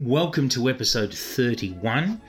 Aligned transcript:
Welcome 0.00 0.48
to 0.50 0.70
episode 0.70 1.12
31 1.12 2.22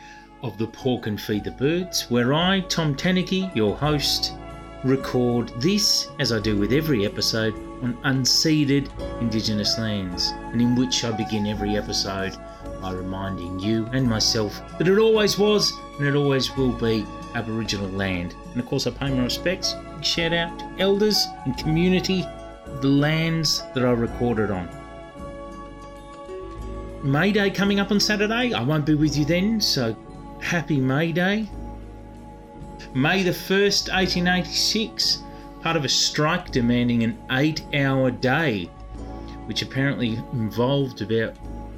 of 0.44 0.58
the 0.58 0.68
Pork 0.68 1.08
and 1.08 1.20
Feed 1.20 1.46
the 1.46 1.52
Birds, 1.52 2.02
where 2.10 2.34
I, 2.34 2.60
Tom 2.68 2.96
Tanuki, 2.96 3.50
your 3.56 3.78
host, 3.78 4.34
record 4.84 5.54
this, 5.62 6.10
as 6.20 6.34
I 6.34 6.42
do 6.42 6.58
with 6.58 6.74
every 6.74 7.06
episode, 7.06 7.54
on 7.82 7.98
unceded 8.04 8.90
Indigenous 9.22 9.80
lands, 9.80 10.34
and 10.52 10.62
in 10.62 10.76
which 10.76 11.06
I 11.06 11.12
begin 11.12 11.48
every 11.48 11.78
episode 11.78 12.36
by 12.82 12.92
reminding 12.92 13.58
you 13.60 13.88
and 13.94 14.06
myself 14.06 14.62
that 14.78 14.90
it 14.90 14.98
always 14.98 15.40
was 15.40 15.72
and 15.98 16.06
it 16.06 16.16
always 16.16 16.54
will 16.58 16.74
be 16.74 17.06
Aboriginal 17.36 17.88
land. 17.88 18.36
And 18.52 18.60
of 18.60 18.66
course, 18.66 18.86
I 18.86 18.92
pay 18.92 19.12
my 19.12 19.24
respects. 19.24 19.76
Shout 20.02 20.34
out 20.34 20.60
to 20.60 20.66
elders 20.80 21.26
and 21.46 21.58
community, 21.58 22.26
the 22.82 22.90
lands 22.90 23.64
that 23.74 23.86
I 23.86 23.92
recorded 23.92 24.52
on. 24.52 24.81
May 27.04 27.32
Day 27.32 27.50
coming 27.50 27.80
up 27.80 27.90
on 27.90 28.00
Saturday. 28.00 28.54
I 28.54 28.62
won't 28.62 28.86
be 28.86 28.94
with 28.94 29.18
you 29.18 29.26
then, 29.26 29.60
so 29.60 29.96
happy 30.40 30.80
May 30.80 31.12
Day. 31.12 31.50
May 32.94 33.24
the 33.24 33.32
1st, 33.32 33.92
1886, 33.92 35.24
part 35.62 35.76
of 35.76 35.84
a 35.84 35.90
strike 35.90 36.52
demanding 36.52 37.04
an 37.04 37.18
eight 37.32 37.66
hour 37.74 38.12
day, 38.12 38.66
which 39.46 39.64
apparently 39.64 40.20
involved 40.34 41.02
about 41.02 41.34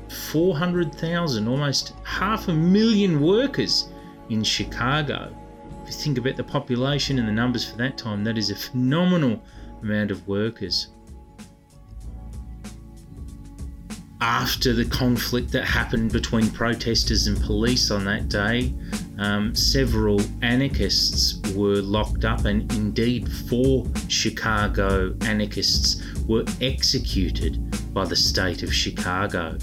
400,000, 0.10 1.48
almost 1.48 1.94
half 2.04 2.50
a 2.50 2.54
million 2.54 3.22
workers 3.22 3.88
in 4.30 4.44
Chicago. 4.44 5.34
If 5.84 5.88
you 5.88 5.94
think 5.94 6.18
about 6.18 6.36
the 6.36 6.44
population 6.44 7.18
and 7.18 7.28
the 7.28 7.32
numbers 7.32 7.64
for 7.64 7.78
that 7.78 7.98
time, 7.98 8.26
that 8.26 8.38
is 8.38 8.50
a 8.50 8.56
phenomenal 8.56 9.42
amount 9.82 10.12
of 10.12 10.28
workers. 10.28 10.88
After 14.24 14.72
the 14.72 14.86
conflict 14.86 15.52
that 15.52 15.66
happened 15.66 16.14
between 16.14 16.50
protesters 16.52 17.28
and 17.28 17.38
police 17.42 17.92
on 17.92 18.06
that 18.06 18.30
day, 18.30 18.74
um, 19.18 19.54
several 19.54 20.22
anarchists 20.42 21.42
were 21.54 21.82
locked 21.82 22.24
up, 22.24 22.46
and 22.46 22.72
indeed, 22.72 23.30
four 23.50 23.86
Chicago 24.08 25.14
anarchists 25.24 26.02
were 26.26 26.46
executed 26.62 27.60
by 27.94 28.06
the 28.06 28.16
state 28.16 28.64
of 28.64 28.74
Chicago. 28.74 29.58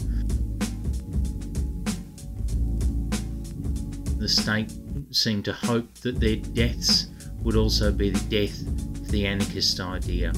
The 4.18 4.28
state 4.28 4.74
seemed 5.10 5.46
to 5.46 5.54
hope 5.54 5.94
that 6.00 6.20
their 6.20 6.36
deaths 6.36 7.06
would 7.42 7.56
also 7.56 7.90
be 7.90 8.10
the 8.10 8.28
death 8.28 8.60
of 8.60 9.10
the 9.10 9.26
anarchist 9.26 9.80
idea. 9.80 10.34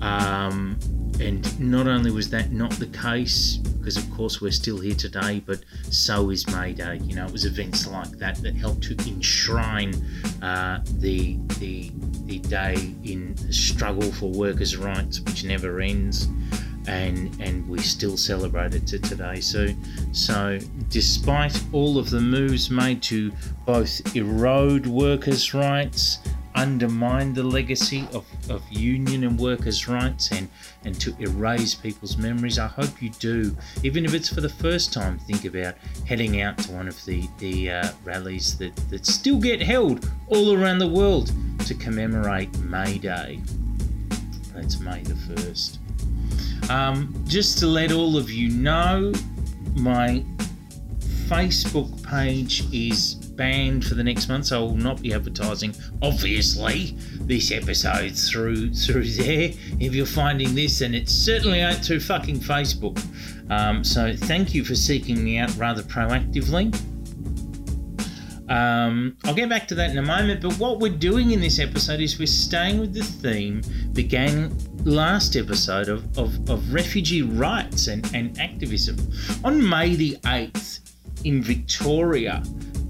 Um, 0.00 0.78
and 1.20 1.58
not 1.60 1.86
only 1.86 2.10
was 2.10 2.30
that 2.30 2.52
not 2.52 2.70
the 2.72 2.86
case, 2.86 3.56
because 3.56 3.96
of 3.96 4.10
course 4.10 4.40
we're 4.40 4.52
still 4.52 4.78
here 4.78 4.94
today, 4.94 5.42
but 5.44 5.60
so 5.90 6.30
is 6.30 6.46
May 6.48 6.72
Day. 6.72 7.00
You 7.02 7.16
know, 7.16 7.26
it 7.26 7.32
was 7.32 7.44
events 7.44 7.86
like 7.86 8.10
that 8.18 8.36
that 8.42 8.54
helped 8.54 8.82
to 8.84 8.96
enshrine 9.08 9.94
uh, 10.42 10.80
the, 10.98 11.38
the, 11.58 11.90
the 12.24 12.38
day 12.40 12.94
in 13.04 13.34
the 13.46 13.52
struggle 13.52 14.12
for 14.12 14.30
workers' 14.30 14.76
rights, 14.76 15.20
which 15.20 15.44
never 15.44 15.80
ends. 15.80 16.28
And, 16.86 17.38
and 17.40 17.68
we 17.68 17.80
still 17.80 18.16
celebrate 18.16 18.74
it 18.74 18.86
to 18.86 18.98
today. 18.98 19.40
So, 19.40 19.68
so 20.12 20.58
despite 20.88 21.62
all 21.72 21.98
of 21.98 22.08
the 22.08 22.20
moves 22.20 22.70
made 22.70 23.02
to 23.04 23.30
both 23.66 24.16
erode 24.16 24.86
workers' 24.86 25.52
rights 25.52 26.18
undermine 26.58 27.32
the 27.32 27.42
legacy 27.42 28.06
of, 28.12 28.26
of 28.50 28.62
union 28.68 29.22
and 29.22 29.38
workers' 29.38 29.86
rights 29.86 30.32
and, 30.32 30.48
and 30.84 31.00
to 31.00 31.14
erase 31.20 31.74
people's 31.74 32.16
memories. 32.16 32.58
I 32.58 32.66
hope 32.66 33.00
you 33.00 33.10
do, 33.10 33.56
even 33.84 34.04
if 34.04 34.12
it's 34.12 34.28
for 34.28 34.40
the 34.40 34.48
first 34.48 34.92
time, 34.92 35.20
think 35.20 35.44
about 35.44 35.76
heading 36.06 36.40
out 36.42 36.58
to 36.58 36.72
one 36.72 36.88
of 36.88 37.02
the, 37.04 37.28
the 37.38 37.70
uh, 37.70 37.88
rallies 38.04 38.58
that, 38.58 38.74
that 38.90 39.06
still 39.06 39.38
get 39.38 39.62
held 39.62 40.10
all 40.26 40.52
around 40.56 40.78
the 40.78 40.88
world 40.88 41.30
to 41.66 41.74
commemorate 41.74 42.56
May 42.58 42.98
Day. 42.98 43.40
That's 44.52 44.80
May 44.80 45.02
the 45.02 45.14
1st. 45.14 46.70
Um, 46.70 47.14
just 47.26 47.58
to 47.58 47.66
let 47.66 47.92
all 47.92 48.16
of 48.16 48.30
you 48.30 48.50
know, 48.50 49.12
my 49.74 50.24
Facebook 51.28 52.02
page 52.02 52.64
is 52.72 53.17
banned 53.38 53.86
for 53.86 53.94
the 53.94 54.04
next 54.04 54.28
month, 54.28 54.46
so 54.46 54.58
I 54.58 54.62
will 54.62 54.76
not 54.76 55.00
be 55.00 55.14
advertising, 55.14 55.74
obviously, 56.02 56.94
this 57.20 57.50
episode 57.50 58.14
through 58.14 58.74
through 58.74 59.04
there. 59.04 59.52
If 59.80 59.94
you're 59.94 60.04
finding 60.04 60.54
this, 60.54 60.82
and 60.82 60.94
it 60.94 61.08
certainly 61.08 61.60
ain't 61.60 61.82
through 61.82 62.00
fucking 62.00 62.40
Facebook. 62.40 63.00
Um, 63.50 63.82
so 63.82 64.14
thank 64.14 64.52
you 64.52 64.64
for 64.64 64.74
seeking 64.74 65.24
me 65.24 65.38
out 65.38 65.56
rather 65.56 65.82
proactively. 65.82 66.74
Um, 68.50 69.16
I'll 69.24 69.34
get 69.34 69.48
back 69.48 69.68
to 69.68 69.74
that 69.76 69.90
in 69.90 69.98
a 69.98 70.02
moment, 70.02 70.40
but 70.40 70.54
what 70.54 70.80
we're 70.80 70.96
doing 70.96 71.30
in 71.32 71.40
this 71.40 71.58
episode 71.58 72.00
is 72.00 72.18
we're 72.18 72.26
staying 72.26 72.80
with 72.80 72.94
the 72.94 73.02
theme 73.02 73.62
began 73.92 74.56
last 74.84 75.36
episode 75.36 75.88
of, 75.88 76.18
of, 76.18 76.48
of 76.48 76.72
refugee 76.72 77.22
rights 77.22 77.88
and, 77.88 78.10
and 78.14 78.38
activism. 78.40 78.96
On 79.44 79.66
May 79.66 79.94
the 79.96 80.16
8th 80.24 80.80
in 81.24 81.42
Victoria, 81.42 82.42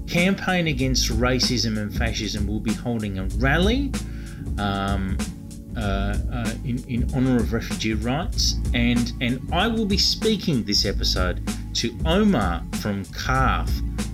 Campaign 0.09 0.67
Against 0.67 1.09
Racism 1.09 1.77
and 1.77 1.95
Fascism 1.95 2.47
will 2.47 2.59
be 2.59 2.73
holding 2.73 3.19
a 3.19 3.25
rally 3.37 3.91
um, 4.57 5.15
uh, 5.77 6.17
uh, 6.33 6.53
in, 6.65 6.83
in 6.87 7.13
honour 7.13 7.37
of 7.37 7.53
refugee 7.53 7.93
rights, 7.93 8.55
and, 8.73 9.13
and 9.21 9.39
I 9.53 9.67
will 9.67 9.85
be 9.85 9.99
speaking 9.99 10.63
this 10.63 10.85
episode 10.85 11.47
to 11.75 11.95
Omar 12.05 12.63
from 12.81 13.05
CARF 13.05 13.69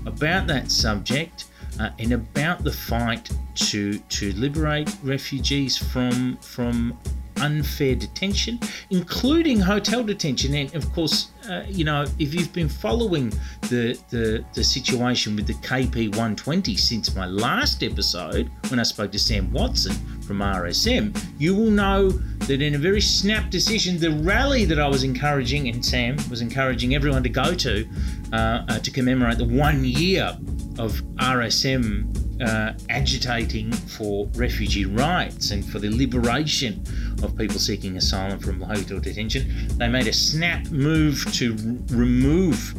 about 0.06 0.48
that 0.48 0.70
subject 0.70 1.46
uh, 1.80 1.90
and 1.98 2.12
about 2.12 2.64
the 2.64 2.72
fight 2.72 3.30
to 3.56 3.98
to 3.98 4.34
liberate 4.34 4.94
refugees 5.02 5.78
from 5.78 6.38
from 6.38 6.98
unfair 7.46 7.96
detention, 7.96 8.60
including 8.90 9.60
hotel 9.60 10.04
detention. 10.04 10.56
And 10.56 10.74
of 10.76 10.92
course, 10.94 11.32
uh, 11.50 11.64
you 11.68 11.84
know, 11.84 12.06
if 12.18 12.34
you've 12.34 12.52
been 12.52 12.70
following 12.70 13.30
the, 13.70 14.00
the, 14.10 14.44
the 14.54 14.64
situation 14.64 15.36
with 15.36 15.46
the 15.46 15.54
KP 15.54 16.10
120 16.10 16.76
since 16.76 17.16
my 17.16 17.28
last 17.28 17.84
episode, 17.84 18.50
when 18.70 18.80
I 18.80 18.84
spoke 18.84 19.12
to 19.12 19.20
Sam 19.20 19.52
Watson 19.52 19.94
from 20.22 20.40
RSM, 20.40 21.16
you 21.38 21.56
will 21.56 21.72
know 21.72 22.10
that 22.10 22.62
in 22.62 22.76
a 22.76 22.80
very 22.80 23.02
snap 23.02 23.52
decision, 23.52 24.00
the 24.00 24.12
rally 24.24 24.66
that 24.66 24.80
I 24.80 24.88
was 24.88 25.04
encouraging, 25.04 25.68
and 25.70 25.86
Sam 25.86 26.18
was 26.30 26.42
encouraging 26.42 26.96
everyone 26.96 27.24
to 27.24 27.30
go 27.30 27.54
to, 27.54 27.88
uh, 28.34 28.66
uh, 28.68 28.80
to 28.80 28.92
commemorate 28.92 29.38
the 29.38 29.46
one 29.46 29.86
year 29.86 30.36
of 30.80 31.02
RSM 31.18 32.26
uh, 32.42 32.74
agitating 32.90 33.72
for 33.72 34.28
refugee 34.36 34.86
rights 34.86 35.52
and 35.52 35.66
for 35.66 35.80
the 35.80 35.90
liberation 35.90 36.84
of 37.24 37.38
people 37.38 37.60
seeking 37.60 37.98
asylum 37.98 38.40
from 38.40 38.62
hotel 38.62 39.00
detention. 39.00 39.70
They 39.78 39.88
made 39.88 40.08
a 40.08 40.14
snap 40.14 40.70
move 40.72 41.26
to 41.34 41.52
r- 41.52 41.98
remove 41.98 42.74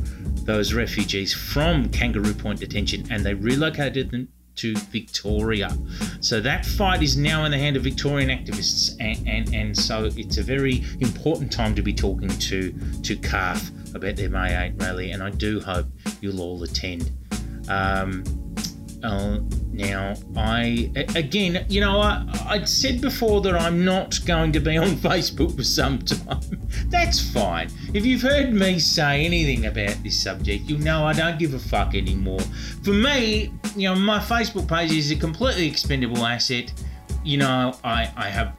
those 0.45 0.75
refugees 0.75 1.35
from 1.35 1.89
Kangaroo 1.91 2.35
Point 2.35 2.61
detention 2.61 3.07
and 3.11 3.25
they 3.25 3.35
relocated 3.35 4.11
them 4.11 4.29
to 4.57 4.75
Victoria. 4.75 5.77
So 6.21 6.41
that 6.41 6.65
fight 6.65 7.03
is 7.03 7.17
now 7.17 7.45
in 7.45 7.51
the 7.51 7.59
hand 7.59 7.77
of 7.77 7.83
Victorian 7.83 8.31
activists, 8.31 8.97
and, 9.01 9.29
and, 9.29 9.55
and 9.55 9.77
so 9.77 10.09
it's 10.17 10.39
a 10.39 10.43
very 10.43 10.83
important 11.01 11.53
time 11.53 11.75
to 11.75 11.83
be 11.83 11.93
talking 11.93 12.29
to, 12.29 12.73
to 13.03 13.17
CARF 13.17 13.95
about 13.95 14.17
their 14.17 14.31
May 14.31 14.69
8 14.69 14.73
rally, 14.77 15.11
and 15.13 15.23
I 15.23 15.31
do 15.31 15.61
hope 15.61 15.87
you'll 16.21 16.41
all 16.41 16.63
attend. 16.63 17.11
Um, 17.69 18.25
uh, 19.07 19.41
now, 19.73 20.15
I 20.37 20.91
again, 21.15 21.65
you 21.69 21.81
know, 21.81 22.01
I, 22.01 22.27
I'd 22.47 22.69
said 22.69 23.01
before 23.01 23.41
that 23.43 23.55
I'm 23.55 23.85
not 23.85 24.19
going 24.27 24.53
to 24.53 24.61
be 24.61 24.77
on 24.77 24.89
Facebook 24.97 25.57
for 25.57 25.65
some 25.65 25.99
time. 26.01 26.69
That's 26.87 27.21
fine. 27.33 27.71
If 27.95 28.05
you've 28.05 28.23
heard 28.23 28.53
me 28.53 28.79
say 28.79 29.25
anything 29.25 29.67
about 29.67 30.03
this 30.03 30.21
subject, 30.21 30.65
you 30.65 30.79
know 30.79 31.05
I 31.05 31.13
don't 31.13 31.39
give 31.39 31.55
a 31.55 31.59
fuck 31.59 31.95
anymore. 31.95 32.41
For 32.83 32.91
me, 32.91 33.53
you 33.77 33.89
know, 33.89 33.95
my 33.95 34.19
Facebook 34.19 34.69
page 34.69 34.93
is 34.93 35.11
a 35.11 35.17
completely 35.17 35.69
expendable 35.69 36.25
asset. 36.25 36.73
You 37.25 37.39
know, 37.39 37.75
I, 37.85 38.11
I 38.17 38.29
have 38.29 38.57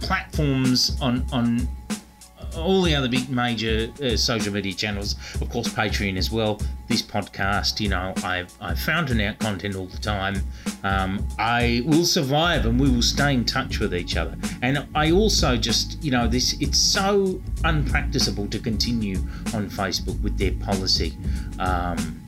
platforms 0.00 0.98
on 1.00 1.24
on 1.32 1.68
all 2.56 2.82
the 2.82 2.94
other 2.94 3.08
big 3.08 3.28
major 3.30 3.92
uh, 4.02 4.16
social 4.16 4.52
media 4.52 4.72
channels, 4.72 5.16
of 5.40 5.48
course, 5.50 5.68
Patreon 5.68 6.16
as 6.16 6.30
well. 6.30 6.60
This 6.88 7.02
podcast, 7.02 7.80
you 7.80 7.88
know, 7.88 8.12
I've, 8.24 8.52
I've 8.60 8.78
fountain 8.80 9.20
out 9.20 9.38
content 9.38 9.76
all 9.76 9.86
the 9.86 9.98
time. 9.98 10.42
Um, 10.82 11.26
I 11.38 11.82
will 11.86 12.04
survive 12.04 12.66
and 12.66 12.80
we 12.80 12.90
will 12.90 13.02
stay 13.02 13.34
in 13.34 13.44
touch 13.44 13.78
with 13.78 13.94
each 13.94 14.16
other. 14.16 14.36
And 14.62 14.86
I 14.94 15.12
also 15.12 15.56
just, 15.56 16.02
you 16.02 16.10
know, 16.10 16.26
this 16.26 16.54
it's 16.60 16.78
so 16.78 17.40
unpracticable 17.64 18.48
to 18.50 18.58
continue 18.58 19.16
on 19.54 19.70
Facebook 19.70 20.20
with 20.22 20.38
their 20.38 20.52
policy. 20.52 21.16
Um, 21.58 22.19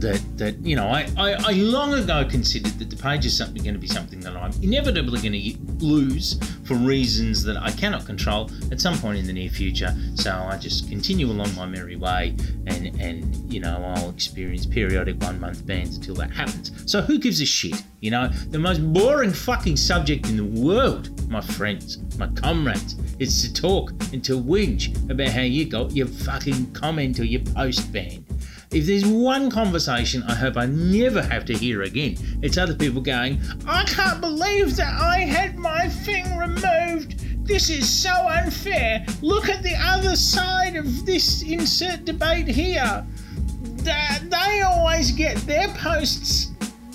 that 0.00 0.20
that 0.38 0.58
you 0.64 0.76
know 0.76 0.88
I, 0.88 1.08
I, 1.16 1.32
I, 1.32 1.52
long 1.52 1.94
ago 1.94 2.24
considered 2.24 2.72
that 2.78 2.90
the 2.90 2.96
page 2.96 3.26
is 3.26 3.36
something 3.36 3.62
going 3.62 3.74
to 3.74 3.80
be 3.80 3.86
something 3.86 4.20
that 4.20 4.36
I'm 4.36 4.52
inevitably 4.62 5.20
going 5.20 5.32
to 5.32 5.84
lose 5.84 6.38
for 6.64 6.74
reasons 6.74 7.42
that 7.44 7.56
I 7.56 7.70
cannot 7.72 8.06
control 8.06 8.50
at 8.70 8.80
some 8.80 8.98
point 8.98 9.18
in 9.18 9.26
the 9.26 9.32
near 9.32 9.50
future. 9.50 9.94
So 10.14 10.30
I 10.32 10.56
just 10.56 10.88
continue 10.88 11.26
along 11.26 11.54
my 11.54 11.66
merry 11.66 11.96
way, 11.96 12.36
and 12.66 13.00
and 13.00 13.52
you 13.52 13.60
know 13.60 13.82
I'll 13.96 14.10
experience 14.10 14.66
periodic 14.66 15.20
one 15.20 15.40
month 15.40 15.66
bans 15.66 15.96
until 15.96 16.14
that 16.16 16.30
happens. 16.30 16.72
So 16.90 17.00
who 17.00 17.18
gives 17.18 17.40
a 17.40 17.46
shit? 17.46 17.82
You 18.00 18.10
know 18.12 18.28
the 18.28 18.58
most 18.58 18.80
boring 18.92 19.32
fucking 19.32 19.76
subject 19.76 20.28
in 20.28 20.36
the 20.36 20.60
world, 20.60 21.28
my 21.28 21.40
friends, 21.40 21.98
my 22.18 22.28
comrades, 22.28 22.96
is 23.18 23.42
to 23.42 23.52
talk 23.52 23.90
and 24.12 24.22
to 24.24 24.40
whinge 24.40 25.10
about 25.10 25.28
how 25.28 25.42
you 25.42 25.68
got 25.68 25.92
your 25.92 26.06
fucking 26.06 26.72
comment 26.72 27.18
or 27.20 27.24
your 27.24 27.42
post 27.42 27.92
banned. 27.92 28.24
If 28.72 28.86
there's 28.86 29.04
one 29.04 29.50
conversation 29.50 30.22
I 30.28 30.34
hope 30.34 30.56
I 30.56 30.66
never 30.66 31.20
have 31.20 31.44
to 31.46 31.54
hear 31.54 31.82
again, 31.82 32.16
it's 32.40 32.56
other 32.56 32.74
people 32.74 33.00
going, 33.00 33.40
I 33.66 33.82
can't 33.84 34.20
believe 34.20 34.76
that 34.76 34.94
I 35.00 35.20
had 35.20 35.58
my 35.58 35.88
thing 35.88 36.36
removed. 36.36 37.18
This 37.44 37.68
is 37.68 37.88
so 37.88 38.12
unfair. 38.12 39.04
Look 39.22 39.48
at 39.48 39.64
the 39.64 39.74
other 39.74 40.14
side 40.14 40.76
of 40.76 41.04
this 41.04 41.42
insert 41.42 42.04
debate 42.04 42.46
here. 42.46 43.04
They 43.82 44.60
always 44.64 45.10
get 45.10 45.36
their 45.38 45.66
posts. 45.70 46.52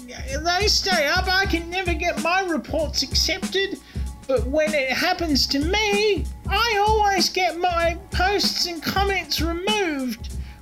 They 0.07 0.67
stay 0.67 1.07
up. 1.07 1.27
I 1.27 1.45
can 1.45 1.69
never 1.69 1.93
get 1.93 2.21
my 2.23 2.39
reports 2.43 3.03
accepted. 3.03 3.79
But 4.27 4.47
when 4.47 4.73
it 4.73 4.91
happens 4.91 5.45
to 5.47 5.59
me, 5.59 6.25
I 6.47 6.83
always 6.87 7.29
get 7.29 7.59
my 7.59 7.97
posts 8.11 8.65
and 8.65 8.81
comments 8.81 9.41
removed. 9.41 9.94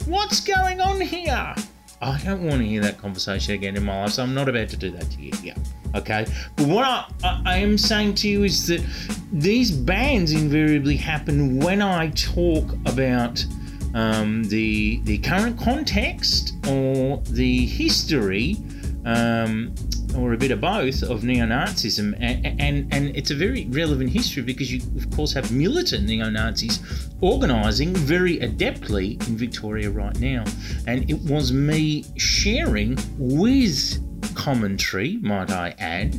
What's 0.05 0.41
going 0.41 0.81
on 0.81 0.99
here? 0.99 1.55
I 2.01 2.21
don't 2.25 2.43
want 2.43 2.57
to 2.61 2.67
hear 2.67 2.81
that 2.81 2.97
conversation 2.97 3.53
again 3.53 3.77
in 3.77 3.83
my 3.85 4.01
life, 4.01 4.11
so 4.11 4.23
I'm 4.23 4.33
not 4.33 4.49
about 4.49 4.67
to 4.69 4.77
do 4.77 4.91
that 4.91 5.09
to 5.11 5.21
you. 5.21 5.31
Yeah. 5.41 5.55
Okay. 5.95 6.25
But 6.57 6.67
what 6.67 6.83
I, 6.83 7.07
I, 7.23 7.41
I 7.45 7.57
am 7.57 7.77
saying 7.77 8.15
to 8.15 8.27
you 8.27 8.43
is 8.43 8.67
that 8.67 8.85
these 9.31 9.71
bans 9.71 10.33
invariably 10.33 10.97
happen 10.97 11.59
when 11.59 11.81
I 11.81 12.09
talk 12.09 12.73
about 12.85 13.45
um, 13.93 14.43
the 14.45 14.99
the 15.03 15.19
current 15.19 15.57
context 15.57 16.55
or 16.67 17.17
the 17.29 17.65
history 17.65 18.57
um, 19.05 19.73
or 20.17 20.33
a 20.33 20.37
bit 20.37 20.51
of 20.51 20.61
both 20.61 21.03
of 21.03 21.23
neo-Nazism, 21.23 22.15
and, 22.19 22.61
and, 22.61 22.93
and 22.93 23.15
it's 23.15 23.31
a 23.31 23.35
very 23.35 23.65
relevant 23.69 24.09
history 24.09 24.43
because 24.43 24.71
you 24.71 24.81
of 24.95 25.09
course 25.11 25.33
have 25.33 25.51
militant 25.51 26.07
neo-Nazis 26.07 27.09
organising 27.21 27.93
very 27.93 28.37
adeptly 28.39 29.15
in 29.27 29.37
Victoria 29.37 29.89
right 29.89 30.17
now, 30.19 30.43
and 30.87 31.09
it 31.09 31.19
was 31.21 31.51
me 31.51 32.05
sharing 32.17 32.97
with 33.17 33.99
commentary, 34.35 35.17
might 35.21 35.51
I 35.51 35.75
add, 35.79 36.13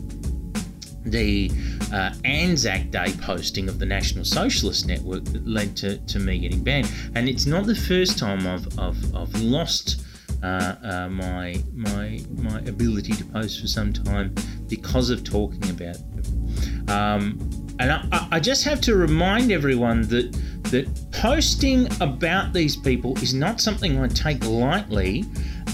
the 1.04 1.50
uh, 1.92 2.14
Anzac 2.24 2.90
Day 2.90 3.12
posting 3.20 3.68
of 3.68 3.78
the 3.78 3.86
National 3.86 4.24
Socialist 4.24 4.86
Network 4.86 5.24
that 5.24 5.46
led 5.46 5.76
to, 5.76 5.98
to 5.98 6.18
me 6.18 6.38
getting 6.38 6.62
banned. 6.62 6.90
And 7.14 7.28
it's 7.28 7.46
not 7.46 7.66
the 7.66 7.74
first 7.74 8.18
time 8.18 8.46
I've, 8.46 8.66
I've, 8.78 9.14
I've 9.14 9.34
lost 9.42 10.02
uh, 10.44 10.76
uh, 10.82 11.08
my 11.08 11.56
my 11.72 12.20
my 12.36 12.58
ability 12.60 13.12
to 13.12 13.24
post 13.24 13.60
for 13.60 13.66
some 13.66 13.92
time 13.92 14.34
because 14.68 15.08
of 15.08 15.24
talking 15.24 15.70
about 15.70 15.96
them. 16.14 16.88
Um, 16.88 17.50
and 17.78 17.90
I, 17.90 18.28
I, 18.30 18.40
just 18.40 18.62
have 18.64 18.80
to 18.82 18.94
remind 18.94 19.50
everyone 19.50 20.02
that 20.08 20.32
that 20.64 20.86
posting 21.12 21.88
about 22.02 22.52
these 22.52 22.76
people 22.76 23.16
is 23.18 23.32
not 23.32 23.58
something 23.60 23.98
I 23.98 24.08
take 24.08 24.44
lightly. 24.44 25.24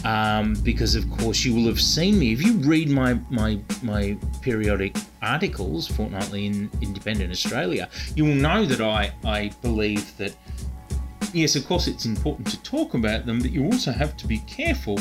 Um, 0.04 0.54
because 0.62 0.94
of 0.94 1.10
course 1.10 1.44
you 1.44 1.54
will 1.54 1.66
have 1.66 1.80
seen 1.80 2.18
me 2.18 2.32
if 2.32 2.42
you 2.42 2.54
read 2.54 2.88
my 2.88 3.18
my 3.28 3.60
my 3.82 4.16
periodic 4.40 4.96
articles 5.20 5.88
fortnightly 5.88 6.46
in 6.46 6.70
Independent 6.80 7.30
Australia, 7.32 7.88
you 8.14 8.24
will 8.24 8.36
know 8.36 8.64
that 8.64 8.80
I 8.80 9.12
I 9.24 9.50
believe 9.62 10.16
that 10.16 10.34
yes, 11.32 11.56
of 11.56 11.66
course, 11.66 11.86
it's 11.86 12.04
important 12.04 12.48
to 12.48 12.62
talk 12.62 12.94
about 12.94 13.26
them, 13.26 13.40
but 13.40 13.52
you 13.52 13.64
also 13.64 13.92
have 13.92 14.16
to 14.18 14.26
be 14.26 14.38
careful 14.40 14.98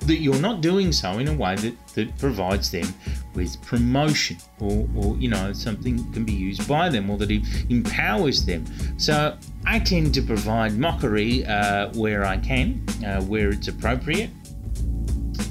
that 0.00 0.20
you're 0.20 0.40
not 0.40 0.60
doing 0.60 0.92
so 0.92 1.18
in 1.18 1.28
a 1.28 1.34
way 1.34 1.54
that, 1.56 1.86
that 1.94 2.16
provides 2.18 2.70
them 2.70 2.92
with 3.34 3.60
promotion 3.62 4.36
or, 4.58 4.88
or 4.96 5.16
you 5.18 5.28
know 5.28 5.52
something 5.52 6.10
can 6.12 6.24
be 6.24 6.32
used 6.32 6.66
by 6.66 6.88
them 6.88 7.10
or 7.10 7.18
that 7.18 7.30
it 7.30 7.42
empowers 7.68 8.44
them. 8.44 8.64
So 8.98 9.36
i 9.66 9.78
tend 9.78 10.14
to 10.14 10.22
provide 10.22 10.78
mockery 10.78 11.44
uh, 11.44 11.92
where 11.92 12.24
i 12.24 12.38
can 12.38 12.82
uh, 13.04 13.20
where 13.22 13.50
it's 13.50 13.68
appropriate 13.68 14.30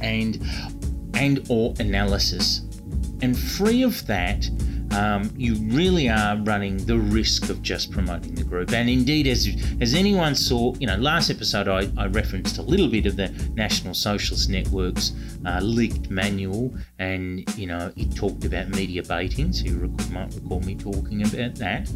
and 0.02 0.44
and 1.14 1.46
or 1.50 1.74
analysis. 1.80 2.62
And 3.22 3.38
free 3.38 3.84
of 3.84 4.06
that 4.08 4.50
um, 5.00 5.32
you 5.38 5.56
really 5.74 6.10
are 6.10 6.36
running 6.44 6.78
the 6.86 6.98
risk 6.98 7.50
of 7.50 7.62
just 7.62 7.92
promoting 7.92 8.36
the 8.36 8.44
group. 8.44 8.74
And 8.74 8.90
indeed, 8.90 9.28
as 9.28 9.48
as 9.80 9.94
anyone 9.94 10.36
saw, 10.36 10.74
you 10.76 10.88
know, 10.88 10.98
last 10.98 11.30
episode 11.30 11.68
I, 11.68 11.90
I 11.98 12.08
referenced 12.08 12.58
a 12.58 12.62
little 12.62 12.90
bit 12.90 13.06
of 13.06 13.16
the 13.16 13.30
National 13.54 13.94
Socialist 13.94 14.50
Network's 14.50 15.14
uh, 15.46 15.60
leaked 15.62 16.10
manual, 16.10 16.74
and 17.00 17.50
you 17.58 17.68
know, 17.68 17.92
it 17.96 18.14
talked 18.16 18.44
about 18.44 18.70
media 18.70 19.02
baiting. 19.04 19.54
So 19.54 19.66
you 19.66 19.96
might 20.12 20.34
recall 20.36 20.60
me 20.62 20.76
talking 20.76 21.22
about 21.22 21.56
that. 21.56 21.90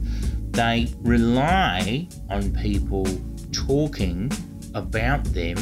They 0.51 0.87
rely 1.01 2.07
on 2.29 2.53
people 2.53 3.05
talking 3.51 4.31
about 4.73 5.23
them 5.25 5.57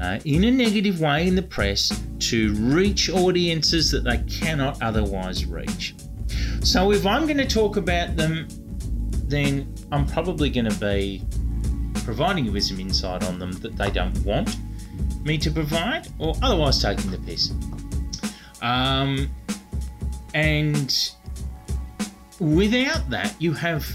uh, 0.00 0.18
in 0.24 0.44
a 0.44 0.50
negative 0.50 1.00
way 1.00 1.26
in 1.26 1.34
the 1.34 1.42
press 1.42 1.90
to 2.18 2.54
reach 2.54 3.10
audiences 3.10 3.90
that 3.90 4.04
they 4.04 4.18
cannot 4.18 4.80
otherwise 4.82 5.46
reach. 5.46 5.94
So 6.62 6.92
if 6.92 7.06
I'm 7.06 7.26
going 7.26 7.38
to 7.38 7.46
talk 7.46 7.76
about 7.76 8.16
them, 8.16 8.48
then 9.28 9.72
I'm 9.92 10.06
probably 10.06 10.50
going 10.50 10.68
to 10.68 10.80
be 10.80 11.22
providing 12.04 12.44
you 12.44 12.52
with 12.52 12.64
some 12.64 12.78
insight 12.78 13.24
on 13.24 13.38
them 13.38 13.52
that 13.52 13.76
they 13.76 13.90
don't 13.90 14.16
want 14.24 14.56
me 15.24 15.38
to 15.38 15.50
provide, 15.50 16.08
or 16.18 16.34
otherwise 16.42 16.80
taking 16.80 17.10
the 17.10 17.18
piss. 17.18 17.52
Um, 18.62 19.28
and 20.34 21.12
without 22.38 23.08
that, 23.10 23.34
you 23.40 23.52
have 23.52 23.86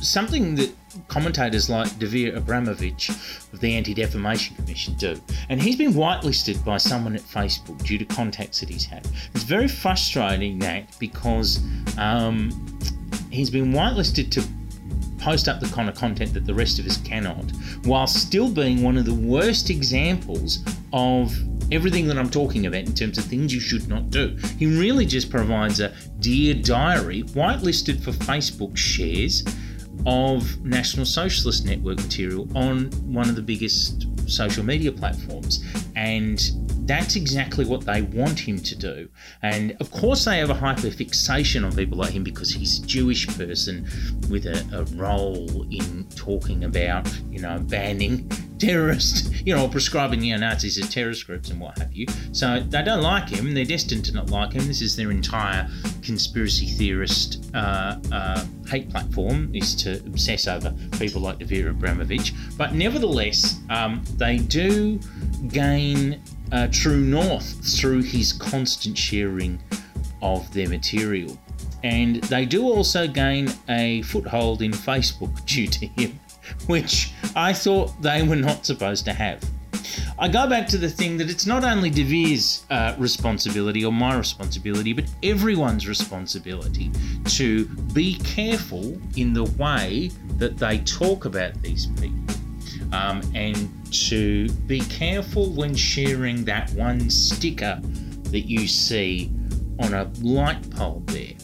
something 0.00 0.54
that 0.56 0.74
commentators 1.08 1.70
like 1.70 1.88
Dvir 1.92 2.36
Abramovich 2.36 3.08
of 3.08 3.60
the 3.60 3.74
Anti 3.74 3.94
Defamation 3.94 4.56
Commission 4.56 4.94
do. 4.94 5.20
And 5.48 5.60
he's 5.60 5.76
been 5.76 5.92
whitelisted 5.92 6.64
by 6.64 6.76
someone 6.78 7.14
at 7.14 7.22
Facebook 7.22 7.82
due 7.84 7.98
to 7.98 8.04
contacts 8.04 8.60
that 8.60 8.68
he's 8.68 8.84
had. 8.84 9.06
It's 9.34 9.44
very 9.44 9.68
frustrating 9.68 10.58
that 10.60 10.98
because 10.98 11.60
um, 11.98 12.50
he's 13.30 13.50
been 13.50 13.72
whitelisted 13.72 14.30
to 14.32 14.42
post 15.18 15.48
up 15.48 15.60
the 15.60 15.68
kind 15.68 15.88
of 15.88 15.94
content 15.94 16.32
that 16.34 16.46
the 16.46 16.54
rest 16.54 16.78
of 16.78 16.86
us 16.86 16.96
cannot, 16.98 17.50
while 17.84 18.06
still 18.06 18.48
being 18.48 18.82
one 18.82 18.96
of 18.96 19.04
the 19.04 19.14
worst 19.14 19.70
examples 19.70 20.64
of 20.92 21.36
everything 21.70 22.08
that 22.08 22.18
I'm 22.18 22.30
talking 22.30 22.66
about 22.66 22.80
in 22.86 22.94
terms 22.94 23.18
of 23.18 23.24
things 23.24 23.54
you 23.54 23.60
should 23.60 23.86
not 23.88 24.10
do. 24.10 24.36
He 24.58 24.66
really 24.66 25.06
just 25.06 25.30
provides 25.30 25.78
a 25.78 25.94
dear 26.18 26.54
diary, 26.54 27.22
whitelisted 27.22 28.02
for 28.02 28.10
Facebook 28.10 28.76
shares 28.76 29.44
of 30.06 30.64
National 30.64 31.04
Socialist 31.06 31.64
Network 31.64 31.98
material 31.98 32.48
on 32.56 32.90
one 33.12 33.28
of 33.28 33.36
the 33.36 33.42
biggest 33.42 34.06
social 34.28 34.64
media 34.64 34.92
platforms. 34.92 35.64
And 35.96 36.40
that's 36.90 37.14
exactly 37.14 37.64
what 37.64 37.86
they 37.86 38.02
want 38.02 38.36
him 38.36 38.58
to 38.58 38.74
do. 38.74 39.08
And 39.42 39.76
of 39.78 39.92
course, 39.92 40.24
they 40.24 40.38
have 40.38 40.50
a 40.50 40.54
hyper 40.54 40.90
fixation 40.90 41.62
on 41.62 41.72
people 41.72 41.96
like 41.96 42.10
him 42.10 42.24
because 42.24 42.50
he's 42.50 42.80
a 42.82 42.86
Jewish 42.86 43.28
person 43.38 43.86
with 44.28 44.46
a, 44.46 44.66
a 44.72 44.82
role 44.96 45.64
in 45.70 46.08
talking 46.16 46.64
about, 46.64 47.08
you 47.30 47.38
know, 47.38 47.60
banning 47.60 48.28
terrorists, 48.58 49.40
you 49.46 49.54
know, 49.54 49.66
or 49.66 49.68
prescribing 49.68 50.20
neo 50.20 50.36
Nazis 50.36 50.78
as 50.78 50.92
terrorist 50.92 51.28
groups 51.28 51.50
and 51.50 51.60
what 51.60 51.78
have 51.78 51.92
you. 51.92 52.06
So 52.32 52.58
they 52.58 52.82
don't 52.82 53.02
like 53.02 53.28
him. 53.28 53.54
They're 53.54 53.64
destined 53.64 54.04
to 54.06 54.12
not 54.12 54.30
like 54.30 54.52
him. 54.52 54.66
This 54.66 54.82
is 54.82 54.96
their 54.96 55.12
entire 55.12 55.68
conspiracy 56.02 56.66
theorist 56.66 57.50
uh, 57.54 58.00
uh, 58.10 58.44
hate 58.68 58.90
platform 58.90 59.54
is 59.54 59.76
to 59.76 59.98
obsess 60.06 60.48
over 60.48 60.74
people 60.98 61.20
like 61.20 61.38
Dvir 61.38 61.70
Abramovich. 61.70 62.34
But 62.58 62.74
nevertheless, 62.74 63.60
um, 63.70 64.02
they 64.16 64.38
do 64.38 64.98
gain 65.48 66.20
uh, 66.52 66.68
true 66.70 67.00
north 67.00 67.78
through 67.78 68.02
his 68.02 68.32
constant 68.32 68.96
sharing 68.96 69.60
of 70.22 70.52
their 70.52 70.68
material. 70.68 71.38
And 71.82 72.16
they 72.24 72.44
do 72.44 72.64
also 72.64 73.08
gain 73.08 73.50
a 73.68 74.02
foothold 74.02 74.62
in 74.62 74.72
Facebook 74.72 75.44
due 75.46 75.66
to 75.66 75.86
him 75.86 76.20
which 76.66 77.12
I 77.36 77.52
thought 77.52 78.00
they 78.02 78.22
were 78.22 78.36
not 78.36 78.66
supposed 78.66 79.04
to 79.06 79.12
have. 79.12 79.42
I 80.18 80.28
go 80.28 80.48
back 80.48 80.66
to 80.68 80.78
the 80.78 80.88
thing 80.88 81.16
that 81.16 81.30
it's 81.30 81.46
not 81.46 81.64
only 81.64 81.90
Dvir's 81.90 82.64
uh, 82.70 82.94
responsibility 82.98 83.84
or 83.84 83.92
my 83.92 84.16
responsibility, 84.16 84.92
but 84.92 85.06
everyone's 85.22 85.88
responsibility 85.88 86.90
to 87.24 87.64
be 87.94 88.16
careful 88.16 88.98
in 89.16 89.32
the 89.32 89.44
way 89.58 90.10
that 90.36 90.58
they 90.58 90.78
talk 90.78 91.24
about 91.24 91.60
these 91.62 91.86
people. 91.86 92.29
Um, 92.92 93.22
and 93.34 93.68
to 93.92 94.48
be 94.66 94.80
careful 94.80 95.50
when 95.50 95.74
sharing 95.74 96.44
that 96.44 96.70
one 96.72 97.10
sticker 97.10 97.80
that 98.30 98.48
you 98.48 98.66
see 98.66 99.32
on 99.80 99.94
a 99.94 100.10
light 100.22 100.70
pole 100.70 101.02
there. 101.06 101.34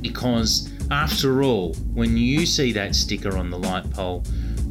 Because 0.00 0.70
after 0.90 1.42
all, 1.42 1.74
when 1.94 2.16
you 2.16 2.46
see 2.46 2.72
that 2.72 2.94
sticker 2.94 3.36
on 3.36 3.50
the 3.50 3.58
light 3.58 3.88
pole, 3.90 4.24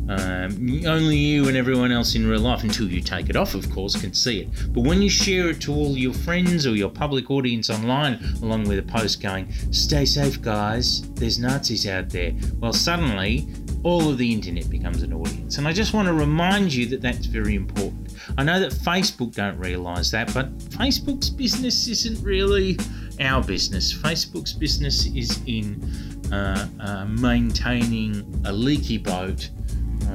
um, 0.09 0.85
only 0.85 1.15
you 1.15 1.47
and 1.47 1.55
everyone 1.55 1.91
else 1.91 2.15
in 2.15 2.27
real 2.27 2.41
life, 2.41 2.63
until 2.63 2.87
you 2.89 3.01
take 3.01 3.29
it 3.29 3.35
off, 3.35 3.53
of 3.53 3.69
course, 3.71 3.99
can 3.99 4.13
see 4.13 4.41
it. 4.41 4.73
But 4.73 4.81
when 4.81 5.01
you 5.01 5.09
share 5.09 5.49
it 5.49 5.61
to 5.61 5.73
all 5.73 5.97
your 5.97 6.13
friends 6.13 6.65
or 6.67 6.75
your 6.75 6.89
public 6.89 7.29
audience 7.29 7.69
online, 7.69 8.19
along 8.41 8.67
with 8.67 8.79
a 8.79 8.83
post 8.83 9.21
going, 9.21 9.51
Stay 9.71 10.05
safe, 10.05 10.41
guys, 10.41 11.01
there's 11.13 11.39
Nazis 11.39 11.87
out 11.87 12.09
there, 12.09 12.33
well, 12.59 12.73
suddenly 12.73 13.47
all 13.83 14.09
of 14.09 14.17
the 14.17 14.31
internet 14.31 14.69
becomes 14.69 15.01
an 15.01 15.13
audience. 15.13 15.57
And 15.57 15.67
I 15.67 15.73
just 15.73 15.93
want 15.93 16.07
to 16.07 16.13
remind 16.13 16.73
you 16.73 16.85
that 16.87 17.01
that's 17.01 17.25
very 17.25 17.55
important. 17.55 18.13
I 18.37 18.43
know 18.43 18.59
that 18.59 18.71
Facebook 18.71 19.33
don't 19.33 19.57
realise 19.57 20.11
that, 20.11 20.33
but 20.33 20.55
Facebook's 20.59 21.29
business 21.29 21.87
isn't 21.87 22.23
really 22.23 22.77
our 23.19 23.43
business. 23.43 23.93
Facebook's 23.93 24.53
business 24.53 25.07
is 25.07 25.41
in 25.47 25.83
uh, 26.31 26.67
uh, 26.79 27.05
maintaining 27.05 28.41
a 28.45 28.51
leaky 28.51 28.97
boat 28.97 29.49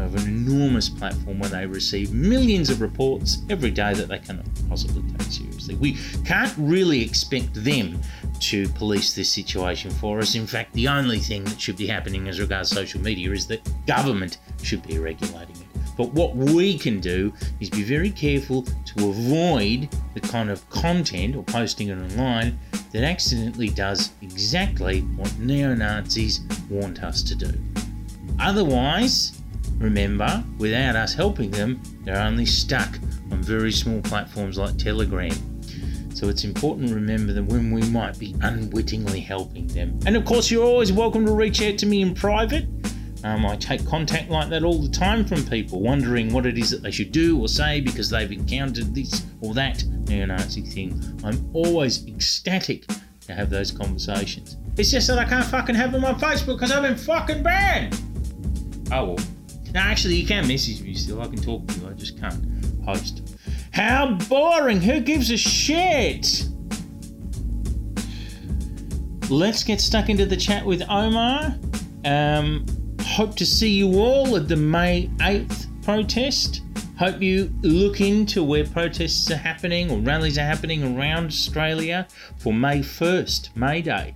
of 0.03 0.15
an 0.15 0.29
enormous 0.29 0.89
platform 0.89 1.39
where 1.39 1.49
they 1.49 1.67
receive 1.67 2.13
millions 2.13 2.71
of 2.71 2.81
reports 2.81 3.39
every 3.51 3.71
day 3.71 3.95
that 3.95 4.09
they 4.09 4.19
cannot 4.19 4.47
possibly 4.69 5.03
take 5.13 5.31
seriously. 5.31 5.75
We 5.77 5.99
can't 6.25 6.55
really 6.57 7.03
expect 7.03 7.53
them 7.55 8.01
to 8.41 8.69
police 8.71 9.15
this 9.15 9.31
situation 9.31 9.91
for 9.91 10.19
us. 10.19 10.35
In 10.35 10.47
fact, 10.47 10.73
the 10.75 10.89
only 10.89 11.19
thing 11.19 11.45
that 11.45 11.61
should 11.61 11.77
be 11.77 11.87
happening 11.87 12.29
as 12.29 12.41
regards 12.41 12.71
social 12.71 13.01
media 13.01 13.31
is 13.33 13.47
that 13.49 13.61
government 13.87 14.39
should 14.63 14.87
be 14.87 14.99
regulating 14.99 15.57
it. 15.57 15.67
But 15.97 16.13
what 16.13 16.37
we 16.37 16.77
can 16.77 17.01
do 17.01 17.33
is 17.59 17.71
be 17.71 17.83
very 17.83 18.11
careful 18.11 18.63
to 18.63 19.09
avoid 19.09 19.89
the 20.15 20.21
kind 20.21 20.51
of 20.51 20.69
content 20.69 21.35
or 21.35 21.43
posting 21.43 21.89
it 21.89 21.97
online 21.97 22.59
that 22.93 23.03
accidentally 23.03 23.69
does 23.69 24.11
exactly 24.21 25.01
what 25.01 25.37
neo 25.39 25.75
Nazis 25.75 26.41
want 26.69 27.03
us 27.03 27.23
to 27.23 27.35
do. 27.35 27.53
Otherwise, 28.39 29.41
remember, 29.79 30.45
without 30.59 30.97
us 30.97 31.15
helping 31.15 31.51
them, 31.51 31.81
they're 32.05 32.21
only 32.21 32.47
stuck 32.47 32.99
on 33.31 33.43
very 33.43 33.73
small 33.73 34.01
platforms 34.03 34.59
like 34.59 34.77
Telegram. 34.77 35.33
So 36.15 36.29
it's 36.29 36.45
important 36.45 36.89
to 36.89 36.95
remember 36.95 37.35
that 37.35 37.45
when 37.45 37.73
we 37.73 37.83
might 37.91 38.19
be 38.19 38.35
unwittingly 38.41 39.21
helping 39.21 39.67
them. 39.67 39.99
And 40.07 40.17
of 40.17 40.25
course, 40.25 40.51
you're 40.51 40.65
always 40.65 40.91
welcome 40.91 41.27
to 41.27 41.33
reach 41.33 41.61
out 41.61 41.77
to 41.79 41.87
me 41.87 42.01
in 42.01 42.15
private. 42.15 42.67
Um, 43.23 43.45
I 43.45 43.57
take 43.57 43.87
contact 43.87 44.31
like 44.31 44.49
that 44.51 44.63
all 44.63 44.81
the 44.81 44.89
time 44.89 45.27
from 45.27 45.45
people 45.45 45.81
wondering 45.81 46.33
what 46.33 46.47
it 46.47 46.57
is 46.57 46.71
that 46.71 46.83
they 46.83 46.91
should 46.91 47.13
do 47.13 47.39
or 47.39 47.49
say 47.49 47.81
because 47.81 48.09
they've 48.09 48.31
encountered 48.31 48.95
this 48.95 49.27
or 49.41 49.53
that 49.55 49.85
neo 50.09 50.27
Nazi 50.27 50.63
thing. 50.63 51.21
I'm 51.25 51.51
always 51.53 52.07
ecstatic 52.07 52.87
to 53.27 53.35
have 53.35 53.51
those 53.51 53.71
conversations. 53.71 54.57
It's 54.79 54.91
just 54.91 55.09
that 55.09 55.19
I 55.19 55.25
can't 55.25 55.45
fucking 55.45 55.75
have 55.75 55.93
them 55.93 56.05
on 56.05 56.19
Facebook 56.21 56.57
because 56.59 56.71
I've 56.71 56.83
been 56.83 56.97
fucking 56.97 57.43
banned. 57.43 58.01
Oh 58.93 59.05
well. 59.05 59.27
No, 59.77 59.83
actually, 59.83 60.17
you 60.17 60.27
can 60.27 60.49
message 60.49 60.81
me 60.81 60.95
still. 60.95 61.21
I 61.21 61.27
can 61.27 61.37
talk 61.37 61.67
to 61.67 61.81
you. 61.81 61.89
I 61.89 61.93
just 61.93 62.19
can't 62.19 62.83
post. 62.83 63.37
How 63.73 64.15
boring! 64.27 64.81
Who 64.81 65.01
gives 65.01 65.31
a 65.31 65.37
shit? 65.37 66.47
Let's 69.29 69.63
get 69.63 69.83
stuck 69.83 70.09
into 70.09 70.25
the 70.25 70.37
chat 70.39 70.65
with 70.65 70.81
Omar. 70.89 71.57
Um, 72.07 72.65
hope 73.03 73.37
to 73.37 73.45
see 73.45 73.69
you 73.69 74.01
all 74.01 74.35
at 74.37 74.49
the 74.49 74.57
May 74.57 75.09
8th 75.19 75.67
protest. 75.85 76.63
Hope 76.99 77.21
you 77.21 77.53
look 77.61 78.01
into 78.01 78.43
where 78.43 78.65
protests 78.65 79.31
are 79.31 79.37
happening 79.37 79.91
or 79.91 79.99
rallies 79.99 80.39
are 80.39 80.47
happening 80.47 80.97
around 80.97 81.27
Australia 81.27 82.09
for 82.39 82.55
May 82.55 82.79
1st, 82.79 83.55
May 83.55 83.83
Day. 83.83 84.15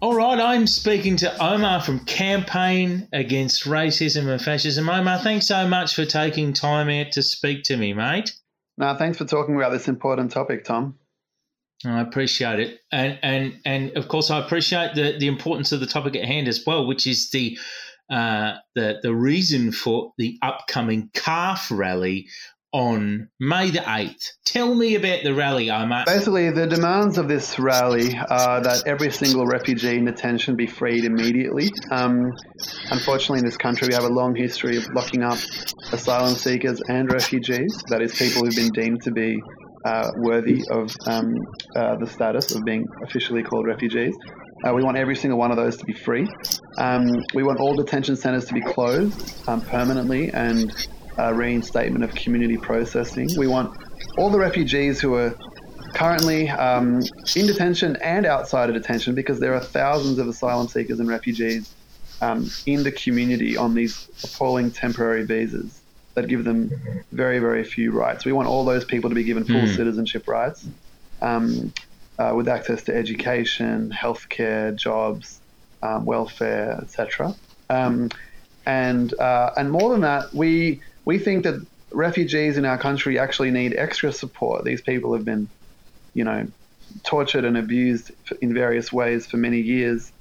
All 0.00 0.14
right, 0.14 0.38
I'm 0.38 0.68
speaking 0.68 1.16
to 1.16 1.44
Omar 1.44 1.80
from 1.80 2.04
Campaign 2.04 3.08
Against 3.12 3.64
Racism 3.64 4.28
and 4.28 4.40
Fascism. 4.40 4.88
Omar, 4.88 5.18
thanks 5.18 5.48
so 5.48 5.66
much 5.66 5.96
for 5.96 6.04
taking 6.04 6.52
time 6.52 6.88
out 6.88 7.10
to 7.12 7.22
speak 7.22 7.64
to 7.64 7.76
me, 7.76 7.92
mate. 7.94 8.32
No, 8.76 8.94
thanks 8.94 9.18
for 9.18 9.24
talking 9.24 9.56
about 9.56 9.72
this 9.72 9.88
important 9.88 10.30
topic, 10.30 10.62
Tom. 10.64 10.96
I 11.84 12.00
appreciate 12.00 12.60
it, 12.60 12.80
and 12.92 13.18
and 13.24 13.60
and 13.64 13.96
of 13.96 14.06
course, 14.06 14.30
I 14.30 14.38
appreciate 14.38 14.94
the 14.94 15.16
the 15.18 15.26
importance 15.26 15.72
of 15.72 15.80
the 15.80 15.86
topic 15.86 16.14
at 16.14 16.24
hand 16.24 16.46
as 16.46 16.64
well, 16.64 16.86
which 16.86 17.04
is 17.04 17.30
the 17.30 17.58
uh, 18.08 18.54
the 18.76 19.00
the 19.02 19.12
reason 19.12 19.72
for 19.72 20.12
the 20.16 20.38
upcoming 20.42 21.10
CARF 21.12 21.76
rally 21.76 22.28
on 22.72 23.28
May 23.40 23.70
the 23.70 23.78
8th. 23.78 24.32
Tell 24.44 24.74
me 24.74 24.94
about 24.94 25.22
the 25.22 25.34
rally, 25.34 25.70
Omar. 25.70 26.04
Basically, 26.06 26.50
the 26.50 26.66
demands 26.66 27.18
of 27.18 27.28
this 27.28 27.58
rally 27.58 28.18
are 28.30 28.60
that 28.60 28.86
every 28.86 29.10
single 29.10 29.46
refugee 29.46 29.96
in 29.96 30.04
detention 30.04 30.56
be 30.56 30.66
freed 30.66 31.04
immediately. 31.04 31.70
Um, 31.90 32.32
unfortunately, 32.90 33.38
in 33.38 33.44
this 33.44 33.56
country, 33.56 33.88
we 33.88 33.94
have 33.94 34.04
a 34.04 34.08
long 34.08 34.34
history 34.34 34.76
of 34.76 34.86
locking 34.94 35.22
up 35.22 35.38
asylum 35.92 36.34
seekers 36.34 36.82
and 36.88 37.10
refugees, 37.10 37.82
that 37.88 38.02
is, 38.02 38.14
people 38.14 38.44
who've 38.44 38.54
been 38.54 38.70
deemed 38.70 39.02
to 39.02 39.10
be 39.10 39.40
uh, 39.84 40.10
worthy 40.16 40.62
of 40.70 40.94
um, 41.06 41.34
uh, 41.76 41.96
the 41.96 42.06
status 42.06 42.54
of 42.54 42.64
being 42.64 42.86
officially 43.02 43.42
called 43.42 43.66
refugees. 43.66 44.14
Uh, 44.66 44.74
we 44.74 44.82
want 44.82 44.96
every 44.96 45.14
single 45.14 45.38
one 45.38 45.50
of 45.52 45.56
those 45.56 45.76
to 45.76 45.84
be 45.84 45.92
free. 45.92 46.28
Um, 46.78 47.22
we 47.32 47.44
want 47.44 47.60
all 47.60 47.76
detention 47.76 48.16
centres 48.16 48.46
to 48.46 48.54
be 48.54 48.60
closed 48.60 49.48
um, 49.48 49.60
permanently 49.60 50.30
and 50.30 50.74
uh, 51.18 51.32
reinstatement 51.32 52.04
of 52.04 52.14
community 52.14 52.56
processing. 52.56 53.28
We 53.36 53.46
want 53.46 53.76
all 54.16 54.30
the 54.30 54.38
refugees 54.38 55.00
who 55.00 55.14
are 55.14 55.34
currently 55.94 56.48
um, 56.50 57.02
in 57.34 57.46
detention 57.46 57.96
and 57.96 58.26
outside 58.26 58.68
of 58.68 58.74
detention, 58.74 59.14
because 59.14 59.40
there 59.40 59.54
are 59.54 59.60
thousands 59.60 60.18
of 60.18 60.28
asylum 60.28 60.68
seekers 60.68 61.00
and 61.00 61.08
refugees 61.08 61.74
um, 62.20 62.50
in 62.66 62.82
the 62.82 62.92
community 62.92 63.56
on 63.56 63.74
these 63.74 64.08
appalling 64.24 64.70
temporary 64.70 65.24
visas 65.24 65.80
that 66.14 66.28
give 66.28 66.44
them 66.44 66.70
very, 67.12 67.38
very 67.38 67.64
few 67.64 67.92
rights. 67.92 68.24
We 68.24 68.32
want 68.32 68.48
all 68.48 68.64
those 68.64 68.84
people 68.84 69.08
to 69.08 69.14
be 69.14 69.22
given 69.22 69.44
full 69.44 69.56
mm. 69.56 69.76
citizenship 69.76 70.26
rights 70.26 70.66
um, 71.22 71.72
uh, 72.18 72.32
with 72.34 72.48
access 72.48 72.82
to 72.84 72.94
education, 72.94 73.90
healthcare, 73.90 74.74
jobs, 74.74 75.40
um, 75.82 76.04
welfare, 76.04 76.78
etc. 76.82 77.34
Um, 77.70 78.10
and 78.66 79.14
uh, 79.20 79.52
and 79.56 79.70
more 79.70 79.90
than 79.90 80.00
that, 80.00 80.34
we 80.34 80.80
we 81.08 81.18
think 81.18 81.44
that 81.44 81.66
refugees 81.90 82.58
in 82.58 82.66
our 82.66 82.76
country 82.76 83.18
actually 83.18 83.50
need 83.50 83.74
extra 83.74 84.12
support. 84.12 84.62
These 84.64 84.82
people 84.82 85.14
have 85.14 85.24
been, 85.24 85.48
you 86.12 86.22
know, 86.22 86.46
tortured 87.02 87.46
and 87.46 87.56
abused 87.56 88.10
in 88.42 88.52
various 88.52 88.92
ways 88.92 89.24
for 89.26 89.38
many 89.38 89.58
years. 89.58 90.12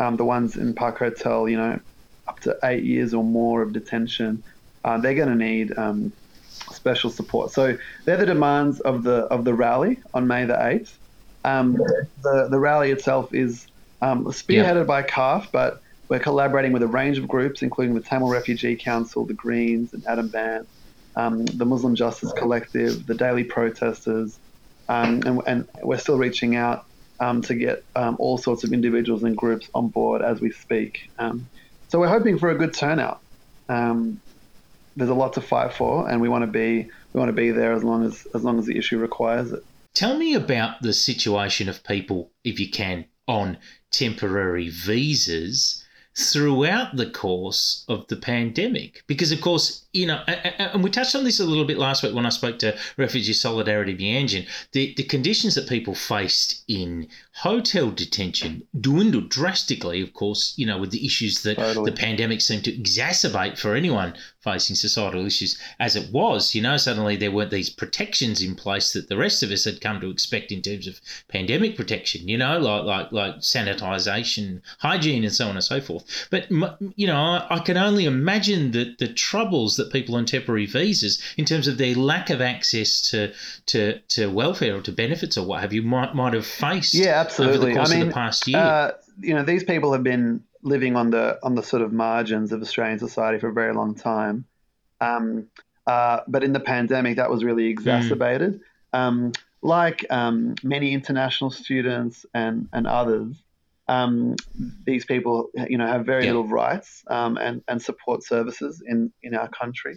Um, 0.00 0.16
the 0.16 0.24
ones 0.24 0.56
in 0.56 0.74
Park 0.74 0.98
Hotel, 0.98 1.48
you 1.48 1.56
know, 1.56 1.78
up 2.26 2.40
to 2.40 2.58
eight 2.64 2.82
years 2.82 3.14
or 3.14 3.22
more 3.22 3.62
of 3.62 3.72
detention, 3.72 4.42
uh, 4.84 4.98
they're 4.98 5.14
going 5.14 5.28
to 5.28 5.36
need 5.36 5.78
um, 5.78 6.12
special 6.72 7.10
support. 7.10 7.52
So 7.52 7.78
they're 8.04 8.16
the 8.16 8.26
demands 8.26 8.80
of 8.80 9.04
the 9.04 9.18
of 9.36 9.44
the 9.44 9.54
rally 9.54 10.00
on 10.12 10.26
May 10.26 10.44
the 10.44 10.60
eighth. 10.66 10.98
Um, 11.44 11.74
the 12.24 12.48
the 12.50 12.58
rally 12.58 12.90
itself 12.90 13.32
is 13.32 13.68
um, 14.00 14.24
spearheaded 14.24 14.86
yeah. 14.88 14.94
by 14.94 15.04
CARF, 15.04 15.52
but 15.52 15.80
we're 16.12 16.18
collaborating 16.18 16.72
with 16.72 16.82
a 16.82 16.86
range 16.86 17.16
of 17.16 17.26
groups, 17.26 17.62
including 17.62 17.94
the 17.94 18.00
Tamil 18.02 18.28
Refugee 18.28 18.76
Council, 18.76 19.24
the 19.24 19.32
Greens, 19.32 19.94
and 19.94 20.06
Adam 20.06 20.28
Bandt, 20.28 20.68
um, 21.16 21.46
the 21.46 21.64
Muslim 21.64 21.94
Justice 21.94 22.30
Collective, 22.34 23.06
the 23.06 23.14
Daily 23.14 23.44
Protesters, 23.44 24.38
um, 24.90 25.22
and, 25.24 25.40
and, 25.46 25.68
we're 25.82 25.96
still 25.96 26.18
reaching 26.18 26.54
out 26.54 26.84
um, 27.18 27.40
to 27.40 27.54
get 27.54 27.82
um, 27.96 28.16
all 28.18 28.36
sorts 28.36 28.62
of 28.62 28.74
individuals 28.74 29.22
and 29.22 29.34
groups 29.34 29.70
on 29.74 29.88
board 29.88 30.20
as 30.20 30.38
we 30.38 30.50
speak. 30.50 31.08
Um, 31.18 31.48
so 31.88 31.98
we're 31.98 32.08
hoping 32.08 32.38
for 32.38 32.50
a 32.50 32.58
good 32.58 32.74
turnout. 32.74 33.22
There's 33.66 35.08
a 35.08 35.14
lot 35.14 35.32
to 35.32 35.40
fight 35.40 35.72
for, 35.72 36.10
and 36.10 36.20
we 36.20 36.28
want 36.28 36.42
to 36.42 36.46
be 36.46 36.90
we 37.14 37.18
want 37.18 37.30
to 37.30 37.32
be 37.32 37.52
there 37.52 37.72
as 37.72 37.82
long 37.82 38.04
as 38.04 38.26
as 38.34 38.44
long 38.44 38.58
as 38.58 38.66
the 38.66 38.76
issue 38.76 38.98
requires 38.98 39.50
it. 39.50 39.64
Tell 39.94 40.18
me 40.18 40.34
about 40.34 40.82
the 40.82 40.92
situation 40.92 41.70
of 41.70 41.82
people, 41.82 42.30
if 42.44 42.60
you 42.60 42.68
can, 42.68 43.06
on 43.26 43.56
temporary 43.90 44.68
visas 44.68 45.81
throughout 46.16 46.96
the 46.96 47.10
course 47.10 47.84
of 47.88 48.06
the 48.08 48.16
pandemic. 48.16 49.02
Because, 49.06 49.32
of 49.32 49.40
course, 49.40 49.81
you 49.92 50.06
know, 50.06 50.22
and 50.26 50.82
we 50.82 50.88
touched 50.88 51.14
on 51.14 51.24
this 51.24 51.38
a 51.38 51.44
little 51.44 51.66
bit 51.66 51.76
last 51.76 52.02
week 52.02 52.14
when 52.14 52.24
I 52.24 52.30
spoke 52.30 52.58
to 52.60 52.76
Refugee 52.96 53.34
Solidarity 53.34 53.94
Meanjin, 53.94 54.46
the, 54.72 54.94
the 54.96 55.02
conditions 55.02 55.54
that 55.54 55.68
people 55.68 55.94
faced 55.94 56.64
in 56.66 57.08
hotel 57.34 57.90
detention 57.90 58.66
dwindled 58.78 59.28
drastically, 59.28 60.00
of 60.00 60.14
course, 60.14 60.54
you 60.56 60.64
know, 60.64 60.78
with 60.78 60.90
the 60.92 61.04
issues 61.04 61.42
that 61.42 61.56
totally. 61.56 61.90
the 61.90 61.96
pandemic 61.96 62.40
seemed 62.40 62.64
to 62.64 62.72
exacerbate 62.72 63.58
for 63.58 63.74
anyone 63.74 64.14
facing 64.40 64.76
societal 64.76 65.24
issues 65.24 65.58
as 65.78 65.94
it 65.94 66.10
was. 66.10 66.54
You 66.54 66.62
know, 66.62 66.76
suddenly 66.76 67.16
there 67.16 67.30
weren't 67.30 67.50
these 67.50 67.70
protections 67.70 68.42
in 68.42 68.54
place 68.54 68.92
that 68.92 69.08
the 69.08 69.16
rest 69.16 69.42
of 69.42 69.50
us 69.50 69.64
had 69.64 69.80
come 69.80 70.00
to 70.00 70.10
expect 70.10 70.52
in 70.52 70.62
terms 70.62 70.86
of 70.86 71.00
pandemic 71.28 71.76
protection. 71.76 72.28
You 72.28 72.38
know, 72.38 72.58
like 72.58 72.84
like 72.84 73.12
like 73.12 73.36
sanitisation, 73.36 74.62
hygiene, 74.78 75.24
and 75.24 75.34
so 75.34 75.48
on 75.48 75.56
and 75.56 75.64
so 75.64 75.80
forth. 75.80 76.04
But 76.30 76.50
you 76.50 77.06
know, 77.06 77.16
I, 77.16 77.46
I 77.50 77.58
can 77.60 77.76
only 77.76 78.04
imagine 78.04 78.72
that 78.72 78.98
the 78.98 79.08
troubles 79.12 79.76
that 79.82 79.92
people 79.92 80.14
on 80.14 80.24
temporary 80.24 80.66
visas, 80.66 81.20
in 81.36 81.44
terms 81.44 81.68
of 81.68 81.78
their 81.78 81.94
lack 81.94 82.30
of 82.30 82.40
access 82.40 83.10
to 83.10 83.32
to 83.66 83.98
to 84.08 84.30
welfare 84.30 84.76
or 84.76 84.80
to 84.82 84.92
benefits 84.92 85.36
or 85.36 85.46
what 85.46 85.60
have 85.60 85.72
you, 85.72 85.82
might 85.82 86.14
might 86.14 86.34
have 86.34 86.46
faced. 86.46 86.94
Yeah, 86.94 87.20
absolutely. 87.20 87.58
Over 87.58 87.66
the 87.66 87.74
course 87.74 87.90
I 87.90 87.94
mean, 87.94 88.02
of 88.02 88.08
the 88.08 88.14
past 88.14 88.48
year. 88.48 88.58
Uh, 88.58 88.90
you 89.20 89.34
know, 89.34 89.42
these 89.42 89.64
people 89.64 89.92
have 89.92 90.02
been 90.02 90.42
living 90.62 90.96
on 90.96 91.10
the 91.10 91.38
on 91.42 91.54
the 91.54 91.62
sort 91.62 91.82
of 91.82 91.92
margins 91.92 92.52
of 92.52 92.62
Australian 92.62 92.98
society 92.98 93.38
for 93.38 93.48
a 93.48 93.52
very 93.52 93.74
long 93.74 93.94
time. 93.94 94.44
Um, 95.00 95.48
uh, 95.86 96.20
but 96.28 96.44
in 96.44 96.52
the 96.52 96.60
pandemic, 96.60 97.16
that 97.16 97.30
was 97.30 97.42
really 97.42 97.66
exacerbated. 97.66 98.60
Mm. 98.94 98.98
Um, 98.98 99.32
like 99.62 100.04
um, 100.10 100.54
many 100.62 100.92
international 100.92 101.50
students 101.50 102.26
and 102.34 102.68
and 102.72 102.86
others, 102.86 103.41
um, 103.92 104.36
these 104.90 105.04
people, 105.12 105.36
you 105.72 105.78
know, 105.78 105.86
have 105.86 106.04
very 106.04 106.24
yeah. 106.24 106.30
little 106.30 106.48
rights 106.64 106.88
um, 107.16 107.32
and 107.46 107.56
and 107.68 107.78
support 107.88 108.18
services 108.24 108.82
in 108.90 109.12
in 109.22 109.32
our 109.40 109.48
country. 109.48 109.96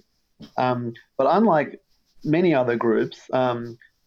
Um, 0.58 0.94
but 1.18 1.28
unlike 1.30 1.70
many 2.24 2.52
other 2.62 2.76
groups, 2.76 3.18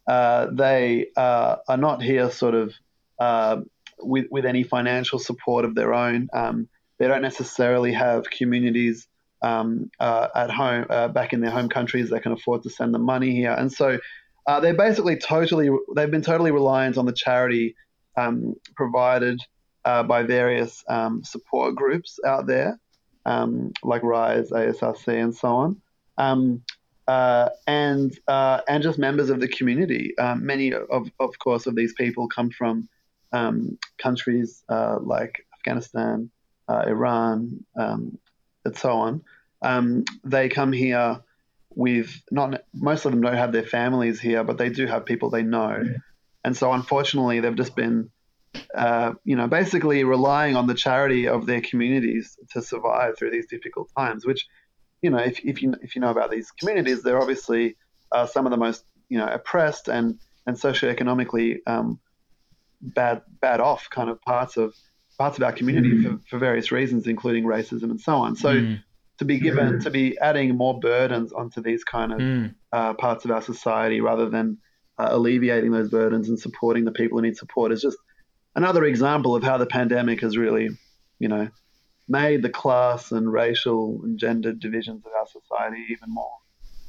uh, 0.09 0.47
they 0.53 1.09
uh, 1.17 1.57
are 1.69 1.77
not 1.77 2.03
here 2.03 2.31
sort 2.31 2.55
of 2.55 2.73
uh, 3.19 3.57
with, 4.01 4.27
with 4.31 4.47
any 4.47 4.63
financial 4.63 5.19
support 5.19 5.65
of 5.65 5.75
their 5.75 5.93
own. 5.93 6.29
Um, 6.33 6.69
they 6.99 7.07
don't 7.07 7.23
necessarily 7.23 7.93
have 7.93 8.25
communities 8.31 9.07
um, 9.43 9.91
uh, 10.01 10.29
at 10.35 10.51
home, 10.51 10.87
uh, 10.91 11.09
back 11.09 11.33
in 11.33 11.41
their 11.41 11.51
home 11.51 11.69
countries 11.69 12.11
that 12.11 12.23
can 12.23 12.33
afford 12.33 12.63
to 12.63 12.71
send 12.71 12.95
them 12.95 13.03
money 13.03 13.33
here. 13.33 13.53
And 13.53 13.73
so 13.73 13.99
uh, 14.47 14.61
they're 14.61 14.75
basically 14.75 15.17
totally, 15.17 15.69
they've 15.95 16.11
been 16.11 16.23
totally 16.23 16.51
reliant 16.51 16.97
on 16.97 17.07
the 17.07 17.13
charity 17.13 17.77
um, 18.17 18.55
provided 18.75 19.41
uh, 19.85 20.03
by 20.03 20.23
various 20.23 20.85
um, 20.89 21.23
support 21.25 21.75
groups 21.75 22.19
out 22.27 22.47
there, 22.47 22.79
um, 23.25 23.73
like 23.83 24.03
RISE, 24.03 24.51
ASRC, 24.51 25.23
and 25.23 25.35
so 25.35 25.49
on. 25.49 25.81
Um, 26.17 26.63
uh, 27.07 27.49
and 27.67 28.19
uh, 28.29 28.61
and 28.69 28.83
just 28.83 28.99
members 28.99 29.31
of 29.31 29.41
the 29.41 29.49
community. 29.49 30.13
many 30.37 30.75
of, 30.75 31.11
of 31.19 31.39
course, 31.39 31.67
of 31.67 31.75
these 31.75 31.95
people 31.95 32.29
come 32.29 32.51
from 32.51 32.89
um, 33.33 33.79
countries 33.99 34.63
uh, 34.69 34.99
like 35.01 35.47
Afghanistan, 35.55 36.31
uh, 36.69 36.85
Iran, 36.87 37.65
um, 37.77 38.19
and 38.65 38.77
so 38.77 38.93
on. 38.93 39.23
Um, 39.63 40.05
they 40.25 40.49
come 40.49 40.73
here 40.73 41.21
with 41.75 42.23
not 42.31 42.63
most 42.75 43.05
of 43.05 43.13
them 43.13 43.21
don't 43.21 43.37
have 43.37 43.53
their 43.53 43.65
families 43.65 44.21
here, 44.21 44.45
but 44.45 44.59
they 44.59 44.69
do 44.69 44.87
have 44.87 45.05
people 45.05 45.31
they 45.31 45.43
know, 45.43 45.83
and 46.45 46.57
so 46.57 46.73
unfortunately 46.73 47.41
they've 47.41 47.57
just 47.57 47.77
been. 47.77 48.11
Uh, 48.75 49.13
you 49.25 49.37
know, 49.37 49.47
basically 49.47 50.05
relying 50.05 50.57
on 50.57 50.67
the 50.67 50.75
charity 50.75 51.29
of 51.29 51.47
their 51.47 51.61
communities 51.61 52.39
to 52.51 52.63
survive 52.63 53.19
through 53.19 53.31
these 53.31 53.47
difficult 53.47 53.91
times. 53.97 54.27
Which, 54.27 54.47
you 55.03 55.11
know, 55.11 55.19
if, 55.19 55.41
if 55.45 55.63
you 55.63 55.75
if 55.83 55.95
you 55.95 56.01
know 56.01 56.11
about 56.11 56.31
these 56.31 56.51
communities, 56.51 57.03
they're 57.03 57.21
obviously 57.21 57.77
uh, 58.13 58.27
some 58.27 58.47
of 58.47 58.51
the 58.51 58.57
most 58.57 58.85
you 59.09 59.19
know 59.19 59.27
oppressed 59.27 59.89
and 59.89 60.19
and 60.47 60.57
socioeconomically 60.57 61.59
um, 61.67 62.01
bad 62.81 63.23
bad 63.41 63.61
off 63.61 63.89
kind 63.91 64.11
of 64.11 64.21
parts 64.23 64.57
of 64.57 64.75
parts 65.19 65.37
of 65.37 65.45
our 65.45 65.53
community 65.53 65.91
mm. 65.91 66.03
for, 66.05 66.29
for 66.29 66.39
various 66.39 66.71
reasons, 66.71 67.07
including 67.07 67.45
racism 67.45 67.91
and 67.91 68.01
so 68.01 68.17
on. 68.17 68.37
So 68.37 68.55
mm. 68.55 68.83
to 69.19 69.25
be 69.25 69.39
given 69.39 69.75
mm. 69.75 69.83
to 69.83 69.91
be 69.91 70.17
adding 70.19 70.57
more 70.57 70.79
burdens 70.79 71.33
onto 71.33 71.61
these 71.61 71.85
kind 71.85 72.13
of 72.13 72.19
mm. 72.19 72.55
uh, 72.73 72.95
parts 72.95 73.25
of 73.25 73.31
our 73.31 73.43
society 73.43 74.01
rather 74.01 74.29
than 74.29 74.59
uh, 74.99 75.09
alleviating 75.11 75.71
those 75.71 75.91
burdens 75.91 76.29
and 76.29 76.39
supporting 76.39 76.85
the 76.85 76.93
people 76.93 77.19
who 77.19 77.23
need 77.23 77.37
support 77.37 77.73
is 77.73 77.83
just 77.83 77.99
another 78.59 78.85
example 78.85 79.37
of 79.37 79.45
how 79.45 79.57
the 79.57 79.67
pandemic 79.67 80.21
has 80.21 80.37
really, 80.37 80.69
you 81.21 81.29
know, 81.29 81.49
made 82.09 82.43
the 82.43 82.51
class 82.51 83.13
and 83.13 83.33
racial 83.33 84.01
and 84.03 84.19
gender 84.19 84.53
divisions 84.53 85.05
of 85.07 85.13
our 85.13 85.27
society 85.27 85.87
even 85.91 86.13
more 86.13 86.33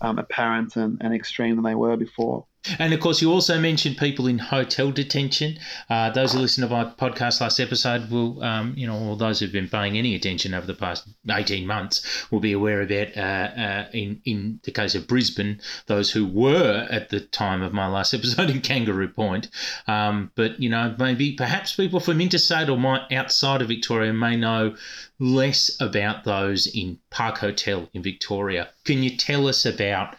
um, 0.01 0.17
apparent 0.17 0.75
and, 0.75 0.97
and 1.01 1.13
extreme 1.13 1.55
than 1.55 1.63
they 1.63 1.75
were 1.75 1.95
before. 1.95 2.47
And 2.77 2.93
of 2.93 2.99
course, 2.99 3.21
you 3.21 3.31
also 3.31 3.57
mentioned 3.57 3.97
people 3.97 4.27
in 4.27 4.37
hotel 4.37 4.91
detention. 4.91 5.57
Uh, 5.89 6.09
those 6.09 6.33
who 6.33 6.39
listened 6.39 6.67
to 6.67 6.75
my 6.75 6.83
podcast 6.83 7.39
last 7.39 7.59
episode 7.59 8.11
will, 8.11 8.43
um, 8.43 8.73
you 8.75 8.85
know, 8.85 8.97
or 8.97 9.15
those 9.15 9.39
who've 9.39 9.51
been 9.51 9.69
paying 9.69 9.97
any 9.97 10.13
attention 10.13 10.53
over 10.53 10.67
the 10.67 10.73
past 10.73 11.07
18 11.29 11.65
months 11.65 12.29
will 12.31 12.41
be 12.41 12.51
aware 12.51 12.81
of 12.81 12.91
it. 12.91 13.15
Uh, 13.15 13.21
uh, 13.21 13.85
in, 13.93 14.21
in 14.25 14.59
the 14.63 14.71
case 14.71 14.93
of 14.93 15.07
Brisbane, 15.07 15.61
those 15.87 16.11
who 16.11 16.27
were 16.27 16.85
at 16.91 17.09
the 17.09 17.21
time 17.21 17.61
of 17.61 17.71
my 17.71 17.87
last 17.87 18.13
episode 18.19 18.49
in 18.49 18.59
Kangaroo 18.61 19.07
Point. 19.07 19.49
Um, 19.87 20.31
but, 20.35 20.59
you 20.61 20.69
know, 20.69 20.95
maybe 20.99 21.33
perhaps 21.33 21.75
people 21.75 22.01
from 22.01 22.19
interstate 22.19 22.69
or 22.69 22.77
my, 22.77 23.05
outside 23.11 23.61
of 23.61 23.69
Victoria 23.69 24.11
may 24.11 24.35
know 24.35 24.75
less 25.17 25.79
about 25.79 26.25
those 26.25 26.67
in 26.67 26.99
Park 27.09 27.37
Hotel 27.37 27.89
in 27.93 28.03
Victoria. 28.03 28.69
Can 28.83 29.01
you 29.01 29.15
tell 29.15 29.47
us 29.47 29.65
about? 29.65 30.15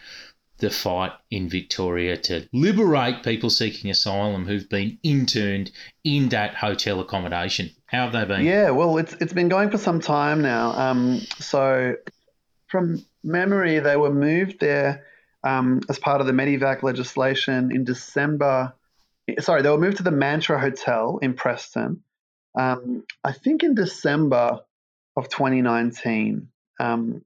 The 0.61 0.71
fight 0.71 1.13
in 1.31 1.49
Victoria 1.49 2.17
to 2.17 2.49
liberate 2.53 3.23
people 3.23 3.51
seeking 3.51 3.91
asylum 3.91 4.47
who've 4.47 4.69
been 4.69 4.99
interned 5.03 5.71
in 6.05 6.29
that 6.31 6.55
hotel 6.55 7.01
accommodation. 7.01 7.71
How 7.87 8.05
have 8.05 8.13
they 8.13 8.25
been? 8.25 8.45
Yeah, 8.45 8.71
well, 8.71 8.99
it's 8.99 9.15
it's 9.15 9.33
been 9.33 9.49
going 9.49 9.71
for 9.71 9.79
some 9.79 10.01
time 10.01 10.43
now. 10.43 10.73
Um, 10.73 11.21
so, 11.39 11.97
from 12.69 13.05
memory, 13.25 13.81
they 13.81 13.97
were 13.97 14.13
moved 14.13 14.61
there 14.61 15.05
um, 15.43 15.81
as 15.89 15.99
part 15.99 16.21
of 16.21 16.27
the 16.27 16.33
Medevac 16.33 16.83
legislation 16.83 17.73
in 17.75 17.85
December. 17.85 18.75
Sorry, 19.41 19.63
they 19.63 19.71
were 19.71 19.79
moved 19.79 19.99
to 19.99 20.03
the 20.03 20.11
Mantra 20.11 20.61
Hotel 20.61 21.19
in 21.23 21.35
Preston. 21.35 22.03
Um, 22.59 23.05
I 23.23 23.33
think 23.33 23.63
in 23.63 23.75
December 23.75 24.61
of 25.17 25.29
2019, 25.29 26.49
um, 26.81 27.25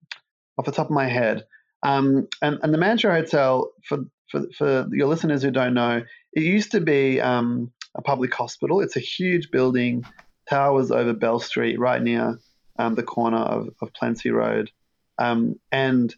off 0.58 0.64
the 0.64 0.72
top 0.72 0.86
of 0.86 0.92
my 0.92 1.06
head. 1.06 1.46
Um, 1.84 2.28
and, 2.40 2.58
and 2.62 2.72
the 2.72 2.78
Mantra 2.78 3.14
Hotel, 3.14 3.70
for, 3.84 3.98
for, 4.30 4.46
for 4.56 4.88
your 4.90 5.06
listeners 5.06 5.42
who 5.42 5.50
don't 5.50 5.74
know, 5.74 6.02
it 6.32 6.42
used 6.42 6.72
to 6.72 6.80
be 6.80 7.20
um, 7.20 7.70
a 7.94 8.02
public 8.02 8.34
hospital. 8.34 8.80
It's 8.80 8.96
a 8.96 9.00
huge 9.00 9.50
building, 9.50 10.04
towers 10.48 10.90
over 10.90 11.12
Bell 11.12 11.38
Street, 11.38 11.78
right 11.78 12.02
near 12.02 12.40
um, 12.78 12.94
the 12.94 13.02
corner 13.02 13.38
of, 13.38 13.68
of 13.80 13.90
Road. 14.24 14.70
Um, 15.18 15.60
and 15.70 16.12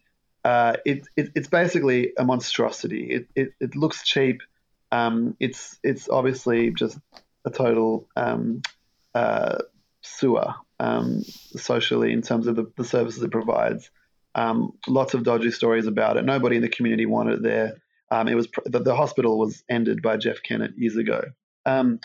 uh, 0.44 0.76
it, 0.86 1.06
it, 1.16 1.32
it's 1.34 1.48
basically 1.48 2.12
a 2.16 2.24
monstrosity. 2.24 3.10
It, 3.10 3.28
it, 3.34 3.48
it 3.60 3.76
looks 3.76 4.04
cheap. 4.04 4.42
Um, 4.92 5.36
it's, 5.40 5.78
it's 5.82 6.08
obviously 6.08 6.70
just 6.70 6.96
a 7.44 7.50
total 7.50 8.08
um, 8.14 8.62
uh, 9.14 9.58
sewer 10.02 10.54
socially 11.56 12.12
in 12.12 12.22
terms 12.22 12.46
of 12.46 12.54
the, 12.54 12.70
the 12.76 12.84
services 12.84 13.22
it 13.22 13.32
provides. 13.32 13.90
Um, 14.36 14.72
lots 14.86 15.14
of 15.14 15.24
dodgy 15.24 15.50
stories 15.50 15.86
about 15.86 16.18
it. 16.18 16.24
Nobody 16.24 16.56
in 16.56 16.62
the 16.62 16.68
community 16.68 17.06
wanted 17.06 17.38
it 17.38 17.42
there. 17.42 17.72
Um, 18.10 18.28
it 18.28 18.34
was 18.34 18.46
the, 18.66 18.78
the, 18.80 18.94
hospital 18.94 19.38
was 19.38 19.64
ended 19.68 20.02
by 20.02 20.18
Jeff 20.18 20.42
Kennett 20.42 20.76
years 20.76 20.96
ago. 20.96 21.24
Um, 21.64 21.98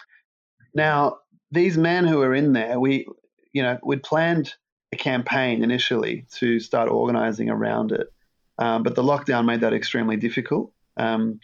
now 0.74 1.18
these 1.52 1.78
men 1.78 2.08
who 2.08 2.18
were 2.18 2.34
in 2.34 2.54
there, 2.54 2.80
we 2.80 3.06
you 3.52 3.62
know 3.62 3.78
we'd 3.84 4.02
planned 4.02 4.56
a 4.94 4.98
campaign 4.98 5.62
initially 5.62 6.26
to 6.38 6.60
start 6.60 6.90
organising 6.90 7.50
around 7.50 7.92
it, 7.92 8.08
um, 8.58 8.82
but 8.82 8.96
the 8.96 9.04
lockdown 9.04 9.46
made 9.46 9.62
that 9.62 9.74
extremely 9.74 10.16
difficult. 10.16 10.72
Um, 10.98 11.40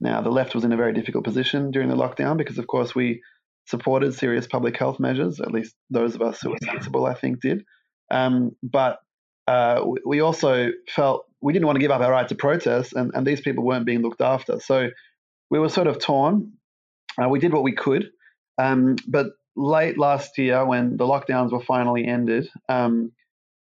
now 0.00 0.20
the 0.20 0.30
left 0.30 0.54
was 0.54 0.64
in 0.64 0.72
a 0.72 0.76
very 0.76 0.92
difficult 0.92 1.24
position 1.24 1.70
during 1.70 1.88
the 1.88 1.96
lockdown 1.96 2.36
because 2.36 2.58
of 2.58 2.66
course 2.66 2.94
we 2.94 3.22
supported 3.66 4.12
serious 4.12 4.48
public 4.48 4.76
health 4.76 4.98
measures. 4.98 5.40
At 5.40 5.52
least 5.52 5.74
those 5.88 6.16
of 6.16 6.20
us 6.20 6.40
who 6.40 6.50
were 6.50 6.58
sensible, 6.64 7.06
I 7.06 7.14
think, 7.14 7.40
did. 7.40 7.64
Um, 8.10 8.56
but 8.62 8.98
uh, 9.46 9.84
we 10.06 10.20
also 10.20 10.70
felt 10.88 11.26
we 11.40 11.52
didn't 11.52 11.66
want 11.66 11.76
to 11.76 11.80
give 11.80 11.90
up 11.90 12.00
our 12.00 12.10
right 12.10 12.28
to 12.28 12.34
protest, 12.34 12.92
and, 12.92 13.10
and 13.14 13.26
these 13.26 13.40
people 13.40 13.64
weren't 13.64 13.86
being 13.86 14.02
looked 14.02 14.20
after. 14.20 14.60
So 14.60 14.90
we 15.50 15.58
were 15.58 15.68
sort 15.68 15.86
of 15.86 15.98
torn. 15.98 16.52
Uh, 17.22 17.28
we 17.28 17.38
did 17.38 17.52
what 17.52 17.62
we 17.62 17.72
could, 17.72 18.10
um, 18.58 18.96
but 19.06 19.26
late 19.54 19.98
last 19.98 20.38
year, 20.38 20.64
when 20.64 20.96
the 20.96 21.04
lockdowns 21.04 21.52
were 21.52 21.62
finally 21.62 22.06
ended, 22.06 22.48
um, 22.68 23.12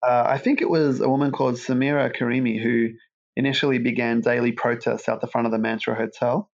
uh, 0.07 0.25
I 0.27 0.39
think 0.39 0.61
it 0.61 0.71
was 0.71 1.01
a 1.01 1.09
woman 1.09 1.33
called 1.33 1.55
Samira 1.57 2.15
Karimi 2.15 2.61
who 2.61 2.91
initially 3.37 3.79
began 3.79 4.21
daily 4.21 4.53
protests 4.53 5.09
out 5.09 5.21
the 5.21 5.27
front 5.27 5.47
of 5.47 5.53
the 5.53 5.59
Mantra 5.59 5.95
Hotel, 5.95 6.51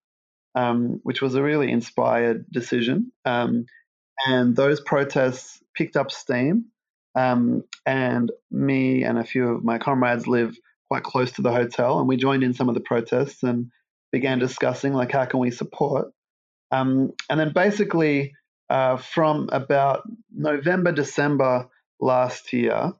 um, 0.54 1.00
which 1.02 1.22
was 1.22 1.34
a 1.34 1.42
really 1.42 1.70
inspired 1.70 2.44
decision. 2.50 3.12
Um, 3.24 3.66
and 4.26 4.54
those 4.54 4.80
protests 4.80 5.62
picked 5.74 5.96
up 5.96 6.10
steam. 6.10 6.66
Um, 7.14 7.64
and 7.84 8.30
me 8.50 9.04
and 9.04 9.18
a 9.18 9.24
few 9.24 9.48
of 9.48 9.64
my 9.64 9.78
comrades 9.78 10.26
live 10.26 10.56
quite 10.88 11.02
close 11.02 11.32
to 11.32 11.42
the 11.42 11.52
hotel, 11.52 11.98
and 11.98 12.08
we 12.08 12.16
joined 12.16 12.42
in 12.42 12.54
some 12.54 12.68
of 12.68 12.74
the 12.74 12.80
protests 12.80 13.42
and 13.42 13.70
began 14.12 14.38
discussing 14.38 14.92
like 14.92 15.12
how 15.12 15.24
can 15.24 15.40
we 15.40 15.50
support. 15.50 16.12
Um, 16.70 17.12
and 17.28 17.38
then 17.38 17.52
basically 17.52 18.34
uh, 18.70 18.96
from 18.96 19.48
about 19.52 20.02
November 20.34 20.92
December 20.92 21.68
last 22.00 22.52
year, 22.52 22.92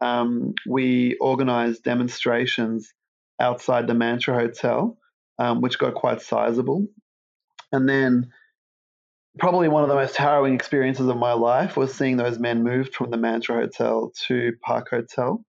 um, 0.00 0.54
we 0.68 1.16
organised 1.20 1.82
demonstrations 1.82 2.92
outside 3.40 3.86
the 3.86 3.94
Mantra 3.94 4.34
Hotel, 4.34 4.98
um, 5.38 5.60
which 5.60 5.78
got 5.78 5.94
quite 5.94 6.20
sizable. 6.20 6.86
And 7.72 7.88
then, 7.88 8.30
probably 9.38 9.68
one 9.68 9.82
of 9.82 9.88
the 9.88 9.94
most 9.94 10.16
harrowing 10.16 10.54
experiences 10.54 11.08
of 11.08 11.16
my 11.16 11.32
life 11.32 11.76
was 11.76 11.94
seeing 11.94 12.16
those 12.16 12.38
men 12.38 12.62
moved 12.62 12.94
from 12.94 13.10
the 13.10 13.16
Mantra 13.16 13.56
Hotel 13.56 14.12
to 14.26 14.52
Park 14.62 14.90
Hotel. 14.90 15.44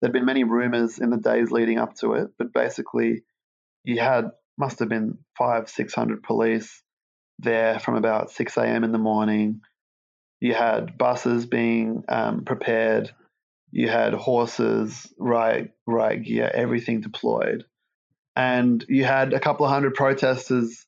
There'd 0.00 0.12
been 0.12 0.24
many 0.24 0.44
rumours 0.44 0.98
in 0.98 1.10
the 1.10 1.16
days 1.16 1.50
leading 1.50 1.78
up 1.78 1.94
to 1.96 2.14
it, 2.14 2.30
but 2.38 2.52
basically, 2.52 3.22
you 3.84 4.00
had 4.00 4.30
must 4.58 4.78
have 4.80 4.88
been 4.88 5.18
five, 5.38 5.68
six 5.68 5.94
hundred 5.94 6.22
police 6.22 6.82
there 7.38 7.78
from 7.78 7.96
about 7.96 8.30
6 8.30 8.56
a.m. 8.58 8.84
in 8.84 8.92
the 8.92 8.98
morning. 8.98 9.60
You 10.40 10.54
had 10.54 10.98
buses 10.98 11.46
being 11.46 12.04
um, 12.08 12.44
prepared. 12.44 13.10
You 13.70 13.88
had 13.88 14.14
horses, 14.14 15.12
riot, 15.18 15.72
riot 15.86 16.24
gear, 16.24 16.50
everything 16.52 17.00
deployed. 17.00 17.64
And 18.36 18.84
you 18.88 19.04
had 19.04 19.32
a 19.32 19.40
couple 19.40 19.66
of 19.66 19.72
hundred 19.72 19.94
protesters 19.94 20.86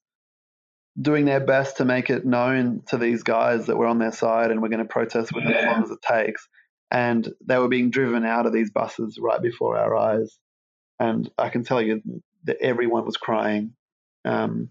doing 1.00 1.24
their 1.24 1.40
best 1.40 1.78
to 1.78 1.84
make 1.84 2.10
it 2.10 2.26
known 2.26 2.82
to 2.88 2.98
these 2.98 3.22
guys 3.22 3.66
that 3.66 3.76
we're 3.76 3.86
on 3.86 3.98
their 3.98 4.12
side 4.12 4.50
and 4.50 4.60
we're 4.60 4.68
going 4.68 4.78
to 4.78 4.84
protest 4.84 5.32
with 5.34 5.44
them 5.44 5.54
as 5.54 5.64
long 5.64 5.82
as 5.82 5.90
it 5.90 6.02
takes. 6.02 6.46
And 6.90 7.26
they 7.46 7.58
were 7.58 7.68
being 7.68 7.90
driven 7.90 8.24
out 8.24 8.44
of 8.44 8.52
these 8.52 8.70
buses 8.70 9.18
right 9.20 9.40
before 9.40 9.78
our 9.78 9.96
eyes. 9.96 10.38
And 11.00 11.30
I 11.38 11.48
can 11.48 11.64
tell 11.64 11.80
you 11.80 12.02
that 12.44 12.58
everyone 12.60 13.06
was 13.06 13.16
crying. 13.16 13.72
Um, 14.24 14.68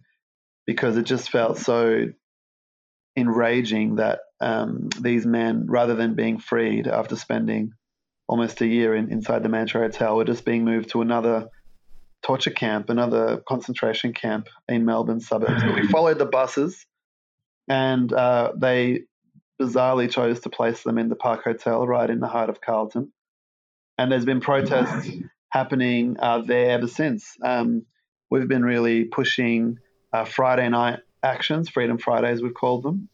because 0.65 0.97
it 0.97 1.03
just 1.03 1.29
felt 1.29 1.57
so 1.57 2.07
enraging 3.17 3.95
that 3.95 4.19
um, 4.39 4.89
these 4.99 5.25
men, 5.25 5.65
rather 5.67 5.95
than 5.95 6.15
being 6.15 6.39
freed 6.39 6.87
after 6.87 7.15
spending 7.15 7.73
almost 8.27 8.61
a 8.61 8.67
year 8.67 8.95
in, 8.95 9.11
inside 9.11 9.43
the 9.43 9.49
Mantra 9.49 9.81
Hotel, 9.81 10.15
were 10.15 10.23
just 10.23 10.45
being 10.45 10.63
moved 10.63 10.91
to 10.91 11.01
another 11.01 11.49
torture 12.23 12.51
camp, 12.51 12.89
another 12.89 13.41
concentration 13.47 14.13
camp 14.13 14.47
in 14.67 14.85
Melbourne 14.85 15.19
suburbs. 15.19 15.63
But 15.63 15.75
we 15.75 15.87
followed 15.89 16.19
the 16.19 16.25
buses, 16.25 16.85
and 17.67 18.11
uh, 18.11 18.53
they 18.55 19.03
bizarrely 19.61 20.09
chose 20.09 20.39
to 20.41 20.49
place 20.49 20.83
them 20.83 20.97
in 20.97 21.09
the 21.09 21.15
Park 21.15 21.43
Hotel 21.43 21.85
right 21.85 22.09
in 22.09 22.19
the 22.19 22.27
heart 22.27 22.49
of 22.49 22.61
Carlton. 22.61 23.11
And 23.97 24.11
there's 24.11 24.25
been 24.25 24.41
protests 24.41 25.09
happening 25.49 26.17
uh, 26.19 26.41
there 26.41 26.71
ever 26.71 26.87
since. 26.87 27.37
Um, 27.43 27.85
we've 28.29 28.47
been 28.47 28.63
really 28.63 29.05
pushing 29.05 29.77
uh, 30.13 30.25
Friday 30.25 30.67
night 30.69 30.99
actions, 31.23 31.69
Freedom 31.69 31.97
Fridays, 31.97 32.41
we've 32.41 32.53
called 32.53 32.83
them. 32.83 33.09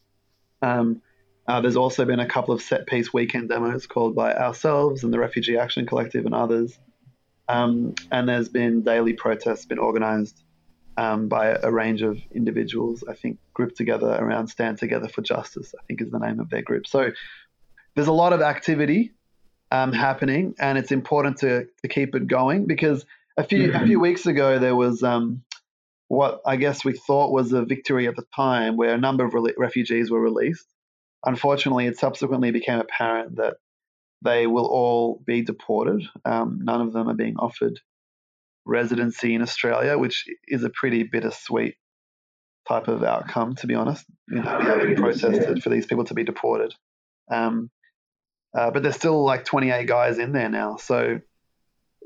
Um, 0.62 1.02
uh, 1.48 1.62
there's 1.62 1.76
also 1.76 2.06
been 2.06 2.20
a 2.20 2.28
couple 2.28 2.54
of 2.54 2.62
set 2.62 2.88
piece 2.88 3.13
weekend 3.13 3.50
demos 3.50 3.88
called 3.88 4.15
by 4.15 4.34
ourselves 4.34 5.04
and 5.04 5.13
the 5.13 5.20
Refugee 5.20 5.58
Action 5.58 5.86
Collective 5.86 6.26
and 6.26 6.36
others. 6.36 6.78
Um, 7.47 7.95
and 8.12 8.27
there's 8.27 8.49
been 8.49 8.81
daily 8.81 9.13
protests 9.13 9.65
been 9.65 9.79
organised 9.79 10.43
um, 10.97 11.27
by 11.27 11.57
a 11.62 11.71
range 11.71 12.01
of 12.01 12.19
individuals, 12.33 13.03
I 13.07 13.13
think, 13.13 13.38
grouped 13.53 13.77
together 13.77 14.07
around 14.07 14.47
Stand 14.47 14.79
Together 14.79 15.07
for 15.07 15.21
Justice, 15.21 15.73
I 15.79 15.83
think 15.86 16.01
is 16.01 16.12
the 16.12 16.19
name 16.19 16.39
of 16.39 16.49
their 16.49 16.63
group. 16.63 16.88
So 16.88 17.12
there's 17.95 18.07
a 18.07 18.13
lot 18.13 18.33
of 18.33 18.41
activity 18.41 19.13
um, 19.71 19.93
happening, 19.93 20.55
and 20.60 20.77
it's 20.77 20.91
important 20.91 21.38
to, 21.38 21.67
to 21.83 21.88
keep 21.88 22.15
it 22.15 22.27
going 22.27 22.65
because 22.65 23.05
a 23.38 23.43
few 23.43 23.73
a 23.73 23.86
few 23.86 23.99
weeks 23.99 24.25
ago 24.25 24.57
there 24.57 24.75
was 24.75 25.03
um, 25.03 25.43
what 26.07 26.41
I 26.45 26.55
guess 26.55 26.83
we 26.83 26.93
thought 26.93 27.31
was 27.31 27.53
a 27.53 27.63
victory 27.63 28.07
at 28.07 28.15
the 28.15 28.25
time, 28.36 28.77
where 28.77 28.93
a 28.93 28.97
number 28.97 29.25
of 29.25 29.33
re- 29.33 29.53
refugees 29.57 30.10
were 30.10 30.21
released. 30.21 30.65
Unfortunately, 31.25 31.86
it 31.86 31.99
subsequently 31.99 32.51
became 32.51 32.79
apparent 32.79 33.36
that 33.36 33.57
they 34.21 34.47
will 34.47 34.65
all 34.65 35.21
be 35.25 35.41
deported. 35.41 36.03
Um, 36.25 36.60
none 36.63 36.82
of 36.82 36.93
them 36.93 37.08
are 37.10 37.13
being 37.13 37.38
offered 37.38 37.80
residency 38.65 39.34
in 39.34 39.41
Australia, 39.41 39.97
which 39.97 40.25
is 40.47 40.63
a 40.63 40.69
pretty 40.69 41.03
bittersweet 41.03 41.75
type 42.67 42.88
of 42.88 43.03
outcome, 43.03 43.56
to 43.56 43.67
be 43.67 43.75
honest. 43.75 44.06
You 44.27 44.41
know, 44.41 44.58
we 44.60 44.65
haven't 44.65 44.95
protested 44.97 45.63
for 45.63 45.69
these 45.69 45.86
people 45.86 46.03
to 46.06 46.13
be 46.13 46.23
deported. 46.23 46.73
Um, 47.32 47.69
uh, 48.58 48.71
but 48.71 48.84
there's 48.84 48.95
still 48.95 49.23
like 49.23 49.45
28 49.45 49.88
guys 49.88 50.19
in 50.19 50.34
there 50.34 50.49
now. 50.49 50.77
So 50.77 51.19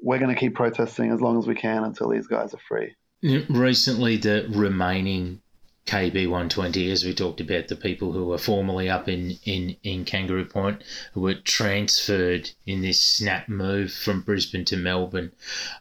we're 0.02 0.20
going 0.20 0.34
to 0.34 0.40
keep 0.40 0.56
protesting 0.56 1.12
as 1.12 1.22
long 1.22 1.38
as 1.38 1.48
we 1.48 1.56
can 1.56 1.84
until 1.84 2.10
these 2.10 2.28
guys 2.28 2.54
are 2.54 2.60
free. 2.68 2.96
Recently, 3.50 4.18
the 4.18 4.48
remaining 4.50 5.42
KP 5.92 6.26
120, 6.26 6.90
as 6.90 7.04
we 7.04 7.14
talked 7.14 7.42
about, 7.42 7.68
the 7.68 7.76
people 7.76 8.14
who 8.14 8.24
were 8.24 8.38
formerly 8.38 8.90
up 8.90 9.10
in, 9.10 9.38
in, 9.44 9.76
in 9.84 10.06
Kangaroo 10.06 10.46
Point, 10.46 10.82
who 11.12 11.20
were 11.20 11.34
transferred 11.34 12.50
in 12.66 12.82
this 12.82 13.02
snap 13.02 13.50
move 13.50 13.92
from 13.92 14.22
Brisbane 14.22 14.64
to 14.64 14.78
Melbourne. 14.78 15.34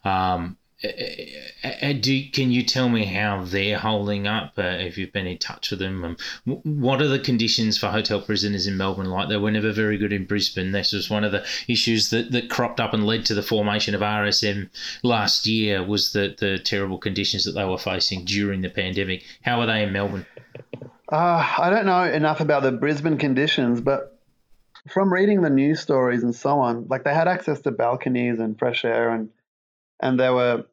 Um, 0.03 0.57
do 0.81 2.29
can 2.31 2.51
you 2.51 2.63
tell 2.63 2.89
me 2.89 3.05
how 3.05 3.43
they're 3.43 3.77
holding 3.77 4.27
up? 4.27 4.53
Uh, 4.57 4.77
if 4.79 4.97
you've 4.97 5.13
been 5.13 5.27
in 5.27 5.37
touch 5.37 5.69
with 5.69 5.79
them, 5.79 6.03
um, 6.03 6.17
what 6.63 7.01
are 7.01 7.07
the 7.07 7.19
conditions 7.19 7.77
for 7.77 7.87
hotel 7.87 8.21
prisoners 8.21 8.65
in 8.65 8.77
Melbourne 8.77 9.09
like? 9.09 9.29
They 9.29 9.37
were 9.37 9.51
never 9.51 9.71
very 9.71 9.97
good 9.97 10.11
in 10.11 10.25
Brisbane. 10.25 10.71
This 10.71 10.91
was 10.91 11.09
one 11.09 11.23
of 11.23 11.31
the 11.31 11.45
issues 11.67 12.09
that, 12.09 12.31
that 12.31 12.49
cropped 12.49 12.79
up 12.79 12.93
and 12.93 13.05
led 13.05 13.25
to 13.25 13.35
the 13.35 13.43
formation 13.43 13.93
of 13.93 14.01
RSM 14.01 14.69
last 15.03 15.45
year. 15.45 15.83
Was 15.83 16.13
the 16.13 16.35
the 16.37 16.57
terrible 16.57 16.97
conditions 16.97 17.45
that 17.45 17.51
they 17.51 17.65
were 17.65 17.77
facing 17.77 18.25
during 18.25 18.61
the 18.61 18.69
pandemic? 18.69 19.23
How 19.43 19.61
are 19.61 19.67
they 19.67 19.83
in 19.83 19.93
Melbourne? 19.93 20.25
Uh, 21.11 21.55
I 21.59 21.69
don't 21.69 21.85
know 21.85 22.03
enough 22.03 22.39
about 22.39 22.63
the 22.63 22.71
Brisbane 22.71 23.17
conditions, 23.17 23.81
but 23.81 24.19
from 24.87 25.13
reading 25.13 25.41
the 25.41 25.49
news 25.49 25.79
stories 25.79 26.23
and 26.23 26.33
so 26.33 26.59
on, 26.59 26.87
like 26.87 27.03
they 27.03 27.13
had 27.13 27.27
access 27.27 27.59
to 27.61 27.71
balconies 27.71 28.39
and 28.39 28.57
fresh 28.57 28.83
air 28.83 29.09
and 29.09 29.29
and 30.01 30.19
they 30.19 30.29
were 30.29 30.65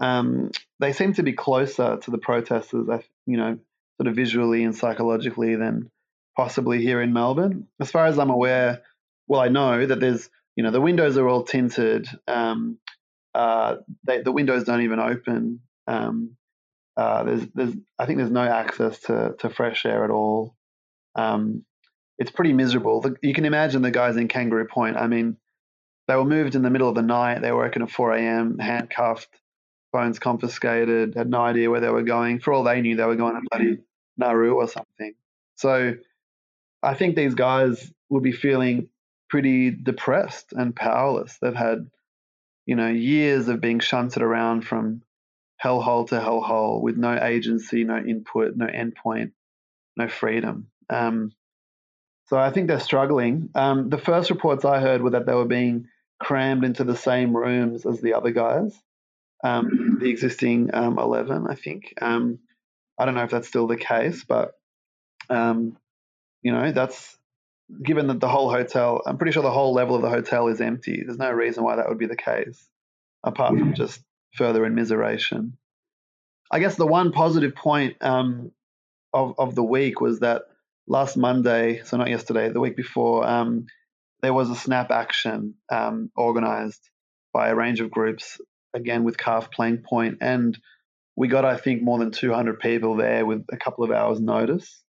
um, 0.00 0.50
they 0.80 0.92
seem 0.92 1.14
to 1.14 1.22
be 1.22 1.32
closer 1.32 1.98
to 2.02 2.10
the 2.10 2.18
protesters, 2.18 2.88
you 3.26 3.36
know, 3.36 3.58
sort 3.96 4.08
of 4.08 4.16
visually 4.16 4.64
and 4.64 4.74
psychologically 4.74 5.54
than 5.56 5.90
possibly 6.36 6.82
here 6.82 7.00
in 7.00 7.12
Melbourne. 7.12 7.68
As 7.80 7.90
far 7.90 8.06
as 8.06 8.18
I'm 8.18 8.30
aware, 8.30 8.82
well, 9.28 9.40
I 9.40 9.48
know 9.48 9.86
that 9.86 10.00
there's, 10.00 10.28
you 10.56 10.64
know, 10.64 10.70
the 10.70 10.80
windows 10.80 11.16
are 11.16 11.28
all 11.28 11.44
tinted. 11.44 12.08
Um, 12.26 12.78
uh, 13.34 13.76
they, 14.04 14.22
the 14.22 14.32
windows 14.32 14.64
don't 14.64 14.82
even 14.82 15.00
open. 15.00 15.60
Um, 15.86 16.36
uh, 16.96 17.24
there's, 17.24 17.46
there's, 17.54 17.74
I 17.98 18.06
think 18.06 18.18
there's 18.18 18.30
no 18.30 18.44
access 18.44 19.00
to, 19.00 19.34
to 19.40 19.50
fresh 19.50 19.84
air 19.86 20.04
at 20.04 20.10
all. 20.10 20.54
Um, 21.14 21.64
it's 22.18 22.30
pretty 22.30 22.52
miserable. 22.52 23.00
The, 23.00 23.16
you 23.22 23.34
can 23.34 23.44
imagine 23.44 23.82
the 23.82 23.90
guys 23.90 24.16
in 24.16 24.28
Kangaroo 24.28 24.66
Point. 24.66 24.96
I 24.96 25.06
mean, 25.06 25.36
they 26.06 26.16
were 26.16 26.24
moved 26.24 26.54
in 26.54 26.62
the 26.62 26.70
middle 26.70 26.88
of 26.88 26.94
the 26.94 27.02
night. 27.02 27.40
They 27.40 27.50
were 27.50 27.58
working 27.58 27.82
at 27.82 27.90
4 27.90 28.12
a.m., 28.12 28.58
handcuffed, 28.58 29.28
phones 29.94 30.18
confiscated, 30.18 31.14
had 31.14 31.30
no 31.30 31.40
idea 31.40 31.70
where 31.70 31.78
they 31.78 31.88
were 31.88 32.02
going. 32.02 32.40
For 32.40 32.52
all 32.52 32.64
they 32.64 32.80
knew, 32.80 32.96
they 32.96 33.04
were 33.04 33.14
going 33.14 33.36
to 33.36 33.46
bloody 33.48 33.78
Nauru 34.16 34.54
or 34.54 34.66
something. 34.66 35.14
So 35.54 35.94
I 36.82 36.94
think 36.94 37.14
these 37.14 37.36
guys 37.36 37.92
will 38.10 38.20
be 38.20 38.32
feeling 38.32 38.88
pretty 39.30 39.70
depressed 39.70 40.52
and 40.52 40.74
powerless. 40.74 41.38
They've 41.40 41.54
had, 41.54 41.88
you 42.66 42.74
know, 42.74 42.88
years 42.88 43.46
of 43.46 43.60
being 43.60 43.78
shunted 43.78 44.20
around 44.20 44.62
from 44.62 45.02
hellhole 45.64 46.08
to 46.08 46.16
hellhole 46.16 46.82
with 46.82 46.96
no 46.96 47.16
agency, 47.16 47.84
no 47.84 47.98
input, 47.98 48.56
no 48.56 48.66
endpoint, 48.66 49.30
no 49.96 50.08
freedom. 50.08 50.66
Um, 50.90 51.30
so 52.26 52.36
I 52.36 52.50
think 52.50 52.66
they're 52.66 52.80
struggling. 52.80 53.50
Um, 53.54 53.90
the 53.90 53.98
first 53.98 54.30
reports 54.30 54.64
I 54.64 54.80
heard 54.80 55.02
were 55.02 55.10
that 55.10 55.24
they 55.24 55.34
were 55.34 55.44
being 55.44 55.86
crammed 56.18 56.64
into 56.64 56.82
the 56.82 56.96
same 56.96 57.36
rooms 57.36 57.86
as 57.86 58.00
the 58.00 58.14
other 58.14 58.32
guys 58.32 58.76
um, 59.44 59.98
the 60.00 60.08
existing 60.08 60.70
um, 60.72 60.98
11, 60.98 61.46
I 61.48 61.54
think. 61.54 61.94
Um, 62.00 62.38
I 62.98 63.04
don't 63.04 63.14
know 63.14 63.24
if 63.24 63.30
that's 63.30 63.46
still 63.46 63.66
the 63.66 63.76
case, 63.76 64.24
but, 64.24 64.52
um, 65.28 65.76
you 66.42 66.50
know, 66.50 66.72
that's 66.72 67.16
given 67.82 68.06
that 68.06 68.20
the 68.20 68.28
whole 68.28 68.50
hotel, 68.50 69.02
I'm 69.06 69.18
pretty 69.18 69.32
sure 69.32 69.42
the 69.42 69.50
whole 69.50 69.74
level 69.74 69.96
of 69.96 70.02
the 70.02 70.08
hotel 70.08 70.48
is 70.48 70.60
empty. 70.60 71.02
There's 71.04 71.18
no 71.18 71.30
reason 71.30 71.62
why 71.62 71.76
that 71.76 71.88
would 71.88 71.98
be 71.98 72.06
the 72.06 72.16
case, 72.16 72.66
apart 73.22 73.58
from 73.58 73.74
just 73.74 74.00
further 74.32 74.62
immiseration. 74.62 75.52
I 76.50 76.58
guess 76.58 76.76
the 76.76 76.86
one 76.86 77.12
positive 77.12 77.54
point 77.54 77.96
um, 78.00 78.50
of, 79.12 79.34
of 79.38 79.54
the 79.54 79.62
week 79.62 80.00
was 80.00 80.20
that 80.20 80.42
last 80.86 81.16
Monday, 81.16 81.82
so 81.84 81.98
not 81.98 82.08
yesterday, 82.08 82.48
the 82.48 82.60
week 82.60 82.76
before, 82.76 83.26
um, 83.26 83.66
there 84.22 84.34
was 84.34 84.48
a 84.48 84.56
snap 84.56 84.90
action 84.90 85.54
um, 85.70 86.10
organized 86.16 86.80
by 87.32 87.48
a 87.48 87.54
range 87.54 87.80
of 87.80 87.90
groups 87.90 88.40
again 88.74 89.04
with 89.04 89.16
CARF 89.16 89.50
playing 89.50 89.78
point, 89.78 90.18
and 90.20 90.58
we 91.16 91.28
got 91.28 91.44
I 91.44 91.56
think 91.56 91.82
more 91.82 91.98
than 91.98 92.10
200 92.10 92.58
people 92.58 92.96
there 92.96 93.24
with 93.24 93.44
a 93.52 93.56
couple 93.56 93.84
of 93.84 93.90
hours 93.90 94.20
notice, 94.20 94.82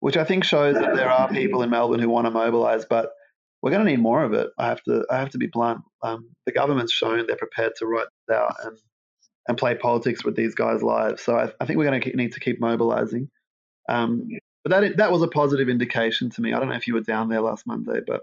which 0.00 0.16
I 0.16 0.24
think 0.24 0.44
shows 0.44 0.74
that 0.74 0.96
there 0.96 1.10
are 1.10 1.28
people 1.28 1.62
in 1.62 1.70
Melbourne 1.70 2.00
who 2.00 2.08
want 2.08 2.26
to 2.26 2.30
mobilise, 2.30 2.84
but 2.84 3.10
we're 3.62 3.70
going 3.70 3.84
to 3.84 3.90
need 3.90 4.00
more 4.00 4.22
of 4.22 4.32
it. 4.32 4.50
I 4.58 4.68
have 4.68 4.82
to 4.84 5.04
I 5.10 5.18
have 5.18 5.30
to 5.30 5.38
be 5.38 5.46
blunt. 5.46 5.82
Um, 6.02 6.30
the 6.46 6.52
government's 6.52 6.92
shown 6.92 7.26
they're 7.26 7.36
prepared 7.36 7.72
to 7.78 7.86
write 7.86 8.06
this 8.26 8.36
out 8.36 8.54
and 8.64 8.78
and 9.48 9.56
play 9.56 9.74
politics 9.74 10.24
with 10.24 10.36
these 10.36 10.54
guys' 10.54 10.82
lives. 10.82 11.22
So 11.22 11.36
I, 11.36 11.50
I 11.60 11.64
think 11.64 11.78
we're 11.78 11.86
going 11.86 12.00
to 12.00 12.16
need 12.16 12.32
to 12.34 12.40
keep 12.40 12.60
mobilising. 12.60 13.30
Um, 13.88 14.28
but 14.62 14.70
that 14.70 14.96
that 14.98 15.12
was 15.12 15.22
a 15.22 15.28
positive 15.28 15.68
indication 15.68 16.30
to 16.30 16.40
me. 16.40 16.52
I 16.52 16.58
don't 16.58 16.68
know 16.68 16.76
if 16.76 16.86
you 16.86 16.94
were 16.94 17.00
down 17.00 17.28
there 17.28 17.40
last 17.40 17.66
Monday, 17.66 18.00
but 18.06 18.22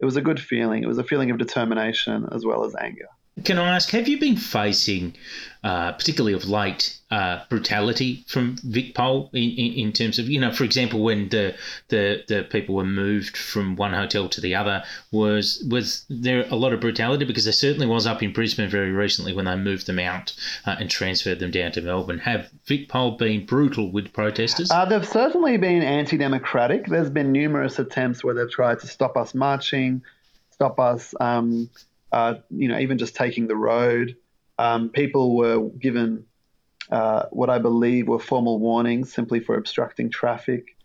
it 0.00 0.04
was 0.04 0.16
a 0.16 0.22
good 0.22 0.40
feeling. 0.40 0.82
It 0.82 0.88
was 0.88 0.98
a 0.98 1.04
feeling 1.04 1.30
of 1.30 1.38
determination 1.38 2.26
as 2.32 2.44
well 2.44 2.64
as 2.64 2.74
anger. 2.74 3.08
Can 3.42 3.58
I 3.58 3.74
ask, 3.74 3.90
have 3.90 4.06
you 4.06 4.20
been 4.20 4.36
facing, 4.36 5.16
uh, 5.64 5.90
particularly 5.92 6.34
of 6.34 6.48
late, 6.48 7.00
uh, 7.10 7.40
brutality 7.48 8.24
from 8.28 8.56
VicPol 8.58 9.28
in, 9.34 9.50
in, 9.50 9.72
in, 9.86 9.92
terms 9.92 10.20
of, 10.20 10.28
you 10.28 10.40
know, 10.40 10.52
for 10.52 10.62
example, 10.62 11.02
when 11.02 11.28
the, 11.30 11.56
the 11.88 12.22
the 12.28 12.44
people 12.44 12.76
were 12.76 12.84
moved 12.84 13.36
from 13.36 13.74
one 13.74 13.92
hotel 13.92 14.28
to 14.28 14.40
the 14.40 14.54
other, 14.54 14.84
was 15.10 15.66
was 15.68 16.04
there 16.08 16.46
a 16.48 16.54
lot 16.54 16.72
of 16.72 16.80
brutality? 16.80 17.24
Because 17.24 17.42
there 17.42 17.52
certainly 17.52 17.88
was 17.88 18.06
up 18.06 18.22
in 18.22 18.32
Brisbane 18.32 18.70
very 18.70 18.92
recently 18.92 19.32
when 19.32 19.46
they 19.46 19.56
moved 19.56 19.86
them 19.86 19.98
out 19.98 20.32
uh, 20.64 20.76
and 20.78 20.88
transferred 20.88 21.40
them 21.40 21.50
down 21.50 21.72
to 21.72 21.80
Melbourne. 21.80 22.20
Have 22.20 22.50
VicPol 22.68 23.18
been 23.18 23.46
brutal 23.46 23.90
with 23.90 24.12
protesters? 24.12 24.70
Uh, 24.70 24.84
they've 24.84 25.06
certainly 25.06 25.56
been 25.56 25.82
anti-democratic. 25.82 26.86
There's 26.86 27.10
been 27.10 27.32
numerous 27.32 27.80
attempts 27.80 28.22
where 28.22 28.34
they've 28.34 28.50
tried 28.50 28.78
to 28.80 28.86
stop 28.86 29.16
us 29.16 29.34
marching, 29.34 30.02
stop 30.52 30.78
us. 30.78 31.14
Um, 31.18 31.68
uh, 32.14 32.34
you 32.48 32.68
know, 32.68 32.78
even 32.78 32.96
just 32.96 33.16
taking 33.16 33.48
the 33.48 33.56
road. 33.56 34.16
Um, 34.56 34.90
people 34.90 35.36
were 35.36 35.68
given 35.68 36.26
uh, 36.88 37.24
what 37.32 37.50
I 37.50 37.58
believe 37.58 38.06
were 38.06 38.20
formal 38.20 38.60
warnings 38.60 39.12
simply 39.12 39.40
for 39.40 39.56
obstructing 39.56 40.10
traffic. 40.10 40.76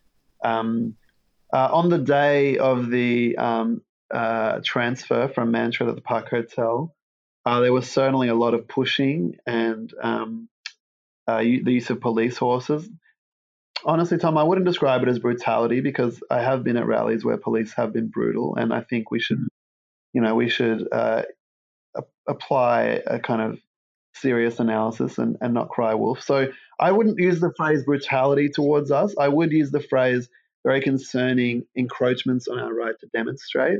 Um, 0.43 0.95
uh, 1.53 1.69
on 1.71 1.89
the 1.89 1.99
day 1.99 2.57
of 2.57 2.89
the 2.89 3.37
um, 3.37 3.83
uh, 4.11 4.61
transfer 4.63 5.27
from 5.27 5.51
Mantra 5.51 5.85
to 5.85 5.93
the 5.93 6.01
Park 6.01 6.31
Hotel, 6.31 6.95
uh, 7.45 7.59
there 7.59 7.73
was 7.73 7.87
certainly 7.87 8.29
a 8.29 8.35
lot 8.35 8.55
of 8.55 8.67
pushing 8.67 9.35
and 9.45 9.93
um, 10.01 10.49
the 11.27 11.43
use 11.43 11.91
of 11.91 12.01
police 12.01 12.37
horses. 12.37 12.89
Honestly, 13.85 14.17
Tom, 14.17 14.35
I 14.35 14.43
wouldn't 14.43 14.65
describe 14.65 15.03
it 15.03 15.09
as 15.09 15.19
brutality 15.19 15.79
because 15.81 16.23
I 16.31 16.41
have 16.41 16.63
been 16.63 16.75
at 16.75 16.87
rallies 16.87 17.23
where 17.23 17.37
police 17.37 17.71
have 17.73 17.93
been 17.93 18.07
brutal, 18.07 18.55
and 18.55 18.73
I 18.73 18.81
think 18.81 19.11
we 19.11 19.19
should 19.19 19.47
you 20.13 20.21
know, 20.21 20.35
we 20.35 20.49
should 20.49 20.87
uh, 20.91 21.23
apply 22.27 23.01
a 23.05 23.19
kind 23.19 23.41
of 23.41 23.59
serious 24.15 24.59
analysis 24.59 25.17
and, 25.17 25.37
and 25.41 25.53
not 25.53 25.69
cry 25.69 25.93
wolf. 25.93 26.21
So 26.21 26.47
I 26.79 26.91
wouldn't 26.91 27.19
use 27.19 27.39
the 27.39 27.53
phrase 27.55 27.83
brutality 27.83 28.49
towards 28.49 28.91
us. 28.91 29.15
I 29.17 29.27
would 29.27 29.51
use 29.51 29.71
the 29.71 29.79
phrase 29.81 30.29
very 30.65 30.81
concerning 30.81 31.63
encroachments 31.75 32.47
on 32.47 32.59
our 32.59 32.73
right 32.73 32.95
to 32.99 33.07
demonstrate, 33.07 33.79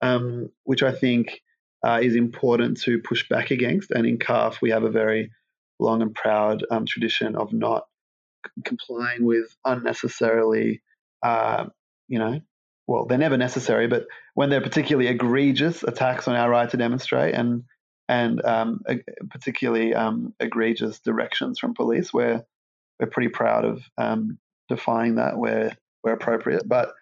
um, 0.00 0.50
which 0.64 0.82
I 0.82 0.92
think 0.92 1.42
uh, 1.84 2.00
is 2.02 2.16
important 2.16 2.80
to 2.82 2.98
push 2.98 3.28
back 3.28 3.50
against. 3.50 3.90
And 3.90 4.06
in 4.06 4.18
CARF, 4.18 4.60
we 4.62 4.70
have 4.70 4.84
a 4.84 4.90
very 4.90 5.30
long 5.78 6.02
and 6.02 6.14
proud 6.14 6.64
um, 6.70 6.86
tradition 6.86 7.36
of 7.36 7.52
not 7.52 7.84
c- 8.46 8.62
complying 8.64 9.24
with 9.24 9.54
unnecessarily, 9.64 10.82
uh, 11.22 11.66
you 12.08 12.18
know, 12.18 12.40
well, 12.86 13.06
they're 13.06 13.18
never 13.18 13.36
necessary, 13.36 13.86
but 13.86 14.06
when 14.34 14.50
they're 14.50 14.60
particularly 14.60 15.08
egregious 15.08 15.82
attacks 15.82 16.28
on 16.28 16.36
our 16.36 16.50
right 16.50 16.68
to 16.70 16.76
demonstrate 16.76 17.34
and 17.34 17.64
and 18.06 18.44
um, 18.44 18.82
particularly 19.30 19.94
um, 19.94 20.34
egregious 20.38 21.00
directions 21.00 21.58
from 21.58 21.74
police, 21.74 22.12
we're 22.12 22.44
we're 23.00 23.06
pretty 23.06 23.30
proud 23.30 23.64
of 23.64 23.82
um, 23.96 24.38
defying 24.68 25.16
that 25.16 25.38
where 25.38 25.76
where 26.02 26.14
appropriate. 26.14 26.68
But 26.68 26.92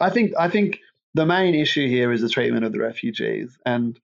I 0.00 0.10
think 0.10 0.32
I 0.38 0.48
think 0.48 0.80
the 1.14 1.26
main 1.26 1.54
issue 1.54 1.88
here 1.88 2.12
is 2.12 2.20
the 2.20 2.28
treatment 2.28 2.66
of 2.66 2.72
the 2.72 2.80
refugees, 2.80 3.56
and, 3.64 3.98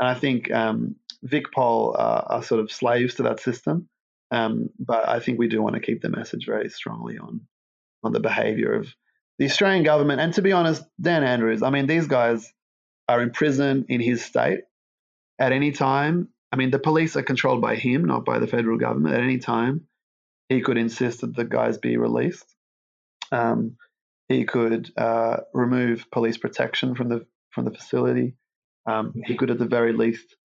and 0.00 0.08
I 0.08 0.14
think 0.14 0.50
um, 0.50 0.96
VicPol 1.26 1.98
are, 1.98 2.26
are 2.28 2.42
sort 2.42 2.60
of 2.60 2.72
slaves 2.72 3.16
to 3.16 3.24
that 3.24 3.40
system. 3.40 3.88
Um, 4.30 4.70
but 4.78 5.06
I 5.06 5.20
think 5.20 5.38
we 5.38 5.48
do 5.48 5.62
want 5.62 5.74
to 5.74 5.82
keep 5.82 6.00
the 6.00 6.08
message 6.08 6.46
very 6.46 6.70
strongly 6.70 7.18
on 7.18 7.42
on 8.02 8.12
the 8.12 8.20
behaviour 8.20 8.72
of 8.72 8.94
the 9.38 9.46
Australian 9.46 9.82
government, 9.82 10.20
and 10.20 10.32
to 10.34 10.42
be 10.42 10.52
honest, 10.52 10.84
Dan 11.00 11.24
Andrews, 11.24 11.62
I 11.62 11.70
mean, 11.70 11.86
these 11.86 12.06
guys 12.06 12.52
are 13.08 13.22
in 13.22 13.30
prison 13.30 13.86
in 13.88 14.00
his 14.00 14.24
state 14.24 14.60
at 15.38 15.52
any 15.52 15.72
time. 15.72 16.28
I 16.52 16.56
mean, 16.56 16.70
the 16.70 16.78
police 16.78 17.16
are 17.16 17.22
controlled 17.22 17.60
by 17.60 17.74
him, 17.74 18.04
not 18.04 18.24
by 18.24 18.38
the 18.38 18.46
federal 18.46 18.78
government. 18.78 19.14
At 19.14 19.22
any 19.22 19.38
time, 19.38 19.86
he 20.48 20.60
could 20.60 20.78
insist 20.78 21.22
that 21.22 21.34
the 21.34 21.44
guys 21.44 21.78
be 21.78 21.96
released. 21.96 22.46
Um, 23.32 23.76
he 24.28 24.44
could 24.44 24.92
uh, 24.96 25.38
remove 25.52 26.10
police 26.10 26.38
protection 26.38 26.94
from 26.94 27.08
the 27.08 27.26
from 27.50 27.64
the 27.64 27.70
facility. 27.72 28.34
Um, 28.86 29.14
he 29.26 29.36
could, 29.36 29.50
at 29.50 29.58
the 29.58 29.66
very 29.66 29.92
least, 29.92 30.36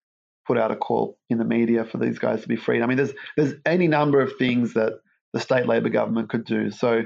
put 0.48 0.58
out 0.58 0.72
a 0.72 0.76
call 0.76 1.18
in 1.30 1.38
the 1.38 1.46
media 1.46 1.86
for 1.86 1.98
these 1.98 2.20
guys 2.20 2.42
to 2.42 2.48
be 2.48 2.56
freed. 2.56 2.82
I 2.82 2.88
mean, 2.88 2.98
there's 2.98 3.14
there's 3.38 3.54
any 3.66 3.88
number 3.88 4.20
of 4.20 4.34
things 4.38 4.74
that 4.74 4.94
the 5.34 5.40
state 5.40 5.68
Labor 5.68 5.90
government 5.90 6.30
could 6.30 6.46
do. 6.46 6.72
So, 6.72 7.04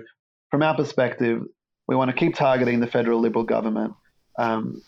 from 0.50 0.64
our 0.64 0.76
perspective, 0.76 1.44
we 1.88 1.96
want 1.96 2.10
to 2.10 2.16
keep 2.16 2.36
targeting 2.36 2.80
the 2.80 2.88
federal 2.88 3.20
Liberal 3.20 3.44
government, 3.44 3.94
um, 4.38 4.82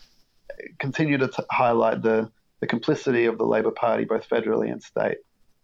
continue 0.79 1.17
to 1.17 1.27
t- 1.27 1.43
highlight 1.51 2.01
the, 2.01 2.31
the 2.62 2.67
complicity 2.67 3.25
of 3.25 3.38
the 3.38 3.45
Labor 3.45 3.71
Party, 3.71 4.05
both 4.05 4.27
federally 4.29 4.71
and 4.71 4.81
state, 4.81 5.17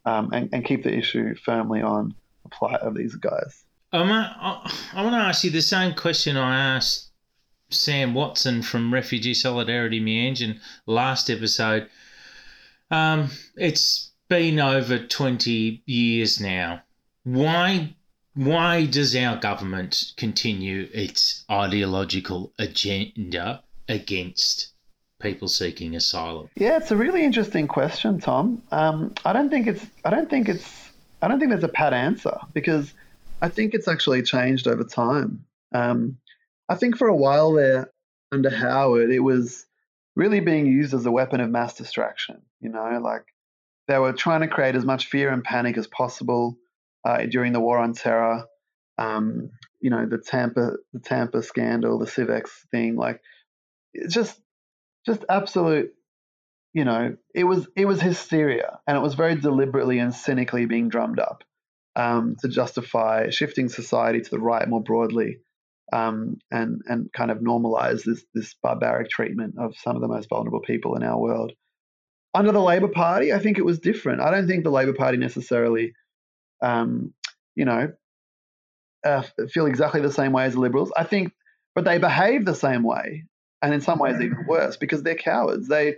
um, 0.06 0.32
and, 0.34 0.50
and 0.52 0.66
keep 0.66 0.84
the 0.84 0.94
issue 0.94 1.36
firmly 1.36 1.82
on 1.82 2.14
the 2.44 2.50
plight 2.50 2.82
of 2.82 2.96
these 2.96 3.16
guys. 3.16 3.64
Um, 3.94 4.12
I, 4.12 4.72
I 4.94 5.04
want 5.04 5.16
to 5.16 5.20
ask 5.20 5.44
you 5.44 5.52
the 5.52 5.62
same 5.62 5.94
question 5.94 6.38
I 6.38 6.76
asked 6.76 7.12
Sam 7.70 8.14
Watson 8.14 8.62
from 8.62 8.94
Refugee 8.94 9.34
Solidarity 9.34 10.00
Meanjin 10.02 10.60
last 10.86 11.30
episode. 11.30 11.90
Um, 12.90 13.30
it's 13.56 14.12
been 14.30 14.60
over 14.60 15.00
20 15.00 15.84
years 15.86 16.40
now. 16.40 16.82
Why 17.24 17.96
why 18.34 18.86
does 18.86 19.16
our 19.16 19.38
government 19.38 20.14
continue 20.18 20.88
its 20.94 21.44
ideological 21.50 22.54
agenda 22.58 23.64
against 23.90 24.72
people 25.22 25.48
seeking 25.48 25.96
asylum? 25.96 26.50
Yeah, 26.56 26.78
it's 26.78 26.92
a 26.92 26.98
really 26.98 27.24
interesting 27.24 27.68
question, 27.68 28.20
Tom. 28.20 28.62
Um, 28.72 29.14
I 29.26 29.34
don't 29.34 29.50
think 29.50 29.68
it's. 29.68 29.86
I 30.06 30.10
don't 30.10 30.30
think 30.30 30.48
it's. 30.50 30.92
I 31.22 31.28
don't 31.28 31.40
think 31.40 31.52
there's 31.52 31.64
a 31.64 31.70
pat 31.70 31.94
answer 31.94 32.38
because 32.54 32.94
I 33.42 33.50
think 33.50 33.74
it's 33.74 33.88
actually 33.88 34.24
changed 34.24 34.68
over 34.68 34.84
time. 34.84 35.46
Um, 35.74 36.18
I 36.70 36.76
think 36.76 36.98
for 36.98 37.08
a 37.08 37.16
while 37.16 37.52
there, 37.52 37.92
under 38.32 38.50
Howard, 38.50 39.12
it 39.12 39.20
was 39.20 39.66
really 40.16 40.40
being 40.40 40.66
used 40.66 40.94
as 40.94 41.06
a 41.06 41.12
weapon 41.12 41.42
of 41.42 41.50
mass 41.50 41.76
distraction. 41.76 42.42
You 42.62 42.70
know, 42.70 43.00
like 43.04 43.26
they 43.88 43.98
were 44.00 44.14
trying 44.14 44.42
to 44.42 44.48
create 44.48 44.76
as 44.76 44.86
much 44.86 45.08
fear 45.08 45.30
and 45.32 45.44
panic 45.44 45.78
as 45.78 45.88
possible 45.88 46.58
uh, 47.06 47.26
during 47.26 47.54
the 47.54 47.60
war 47.60 47.78
on 47.78 47.94
terror. 47.94 48.46
Um, 48.98 49.50
you 49.80 49.90
know, 49.90 50.06
the 50.06 50.20
Tampa, 50.20 50.74
the 50.94 51.00
Tampa 51.00 51.42
scandal, 51.42 51.98
the 51.98 52.06
SIEV 52.06 52.30
X 52.30 52.68
thing, 52.72 52.96
like 52.96 53.22
it's 53.94 54.14
just, 54.14 54.40
just 55.06 55.26
absolute. 55.30 55.92
You 56.74 56.86
know, 56.86 57.18
it 57.36 57.44
was 57.44 57.68
it 57.76 57.86
was 57.86 58.00
hysteria, 58.00 58.80
and 58.88 58.96
it 58.96 59.02
was 59.02 59.16
very 59.16 59.36
deliberately 59.36 60.00
and 60.00 60.14
cynically 60.14 60.66
being 60.66 60.88
drummed 60.88 61.20
up 61.20 61.44
um, 61.96 62.36
to 62.42 62.48
justify 62.48 63.30
shifting 63.30 63.70
society 63.70 64.22
to 64.22 64.30
the 64.30 64.40
right 64.40 64.68
more 64.68 64.82
broadly, 64.82 65.40
um, 65.92 66.38
and 66.50 66.82
and 66.86 67.12
kind 67.12 67.32
of 67.32 67.40
normalize 67.40 68.04
this 68.04 68.24
this 68.34 68.56
barbaric 68.64 69.10
treatment 69.10 69.56
of 69.58 69.76
some 69.78 69.96
of 69.96 70.02
the 70.02 70.08
most 70.08 70.30
vulnerable 70.30 70.62
people 70.62 70.96
in 70.96 71.04
our 71.04 71.20
world. 71.20 71.52
Under 72.34 72.54
the 72.54 72.62
Labor 72.62 72.88
Party, 72.88 73.34
I 73.34 73.40
think 73.40 73.58
it 73.58 73.66
was 73.66 73.80
different. 73.80 74.22
I 74.22 74.32
don't 74.32 74.48
think 74.48 74.64
the 74.64 74.72
Labor 74.72 74.94
Party 74.94 75.18
necessarily 75.18 75.94
um, 76.62 77.14
you 77.56 77.66
know, 77.66 77.92
uh, 79.04 79.24
feel 79.50 79.66
exactly 79.66 80.02
the 80.02 80.12
same 80.12 80.32
way 80.32 80.46
as 80.46 80.54
the 80.54 80.60
Liberals. 80.60 80.92
I 80.96 81.04
think, 81.04 81.34
but 81.76 81.86
they 81.86 81.98
behave 81.98 82.46
the 82.46 82.56
same 82.56 82.84
way, 82.84 83.26
and 83.62 83.74
in 83.74 83.82
some 83.82 84.00
ways 84.00 84.16
even 84.22 84.46
worse 84.48 84.78
because 84.78 85.04
they're 85.04 85.16
cowards. 85.16 85.68
They 85.68 85.96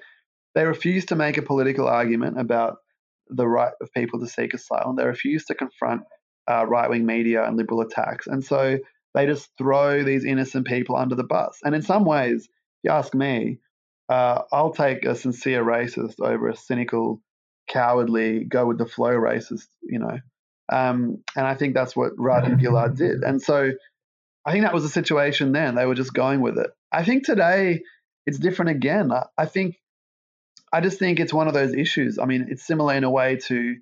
they 0.56 0.66
refuse 0.66 1.06
to 1.08 1.16
make 1.16 1.38
a 1.38 1.42
political 1.42 1.88
argument 1.88 2.40
about 2.40 2.78
the 3.28 3.48
right 3.48 3.74
of 3.82 3.92
people 3.94 4.20
to 4.20 4.28
seek 4.28 4.54
asylum. 4.54 4.96
They 4.96 5.06
refuse 5.06 5.46
to 5.46 5.56
confront 5.56 6.04
uh, 6.50 6.66
right 6.66 6.90
wing 6.90 7.06
media 7.06 7.44
and 7.44 7.58
liberal 7.58 7.82
attacks, 7.82 8.28
and 8.28 8.44
so 8.44 8.78
they 9.14 9.26
just 9.26 9.50
throw 9.58 10.04
these 10.04 10.26
innocent 10.26 10.66
people 10.68 10.96
under 10.96 11.16
the 11.16 11.24
bus. 11.24 11.60
And 11.64 11.76
in 11.76 11.82
some 11.82 12.06
ways, 12.06 12.46
if 12.46 12.50
you 12.84 12.92
ask 12.92 13.14
me, 13.14 13.60
uh, 14.10 14.42
I'll 14.52 14.74
take 14.74 15.06
a 15.06 15.16
sincere 15.16 15.64
racist 15.64 16.20
over 16.20 16.50
a 16.50 16.56
cynical, 16.56 17.22
cowardly, 17.70 18.44
go 18.44 18.66
with 18.66 18.78
the 18.78 18.86
flow 18.86 19.12
racist. 19.12 19.68
You 19.82 20.00
know, 20.00 20.20
um, 20.72 21.24
and 21.36 21.46
I 21.46 21.56
think 21.56 21.74
that's 21.74 21.96
what 21.96 22.14
Rudd 22.18 22.46
and 22.46 22.60
Gillard 22.60 22.96
did. 22.96 23.24
And 23.24 23.42
so 23.42 23.72
I 24.46 24.52
think 24.52 24.64
that 24.64 24.74
was 24.74 24.84
the 24.84 24.90
situation 24.90 25.52
then. 25.52 25.76
They 25.76 25.86
were 25.86 25.96
just 25.96 26.14
going 26.14 26.42
with 26.42 26.58
it. 26.58 26.70
I 26.92 27.04
think 27.04 27.26
today 27.26 27.82
it's 28.26 28.40
different 28.40 28.72
again. 28.72 29.12
I, 29.12 29.26
I 29.38 29.46
think, 29.46 29.76
I 30.72 30.82
just 30.82 31.00
think 31.00 31.20
it's 31.20 31.34
one 31.34 31.48
of 31.48 31.54
those 31.54 31.74
issues. 31.74 32.18
I 32.20 32.26
mean, 32.26 32.48
it's 32.50 32.66
similar 32.66 32.94
in 32.96 33.04
a 33.04 33.10
way 33.10 33.38
to 33.48 33.76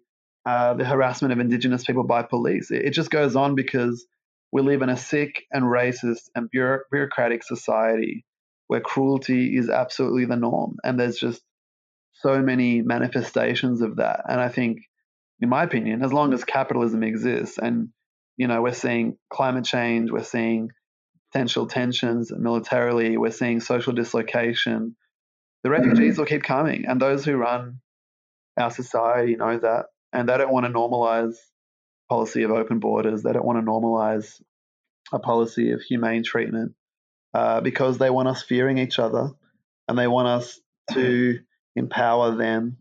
uh, 0.45 0.73
the 0.73 0.85
harassment 0.85 1.31
of 1.31 1.39
Indigenous 1.39 1.83
people 1.83 2.03
by 2.03 2.23
police. 2.23 2.71
It, 2.71 2.85
it, 2.85 2.89
just 2.91 3.11
goes 3.11 3.35
on 3.35 3.55
because 3.55 4.05
we 4.51 4.61
live 4.61 4.81
in 4.81 4.89
a 4.89 4.97
sick 4.97 5.43
and 5.51 5.63
racist 5.65 6.29
and 6.35 6.49
bureaucratic 6.49 7.43
society 7.43 8.25
where 8.67 8.81
cruelty 8.81 9.55
is 9.55 9.69
absolutely 9.69 10.25
the 10.25 10.35
norm. 10.35 10.77
And 10.83 10.99
there's 10.99 11.17
just 11.17 11.41
so 12.13 12.41
many 12.41 12.81
manifestations 12.81 13.81
of 13.81 13.97
that. 13.97 14.21
And 14.27 14.41
I 14.41 14.49
think 14.49 14.79
in 15.41 15.49
my 15.49 15.63
opinion, 15.63 16.03
as 16.03 16.13
long 16.13 16.33
as 16.33 16.43
capitalism 16.43 17.03
exists 17.03 17.57
and 17.57 17.89
you 18.37 18.47
know 18.47 18.61
we're 18.61 18.73
seeing 18.73 19.17
climate 19.31 19.65
change, 19.65 20.11
we're 20.11 20.23
seeing 20.23 20.69
potential 21.31 21.67
tensions 21.67 22.31
militarily. 22.31 23.17
We're 23.17 23.31
seeing 23.31 23.59
social 23.59 23.93
dislocation. 23.93 24.95
The 25.63 25.69
refugees 25.69 26.17
will 26.17 26.25
keep 26.25 26.43
coming, 26.43 26.85
and 26.87 26.99
those 27.01 27.25
who 27.25 27.35
run 27.35 27.79
our 28.57 28.71
society 28.71 29.35
know 29.35 29.57
that, 29.57 29.87
and 30.13 30.29
they 30.29 30.37
don't 30.37 30.51
want 30.51 30.65
to 30.65 30.71
normalize 30.71 31.35
policy 32.09 32.43
of 32.43 32.51
open 32.51 32.79
borders. 32.79 33.23
They 33.23 33.33
don't 33.33 33.45
want 33.45 33.63
to 33.63 33.69
normalize 33.69 34.41
a 35.13 35.19
policy 35.19 35.71
of 35.71 35.81
humane 35.81 36.23
treatment 36.23 36.73
uh, 37.33 37.61
because 37.61 37.97
they 37.97 38.09
want 38.09 38.27
us 38.27 38.43
fearing 38.43 38.77
each 38.77 38.99
other, 38.99 39.31
and 39.87 39.97
they 39.97 40.07
want 40.07 40.27
us 40.27 40.59
to 40.93 41.39
empower 41.75 42.35
them 42.35 42.77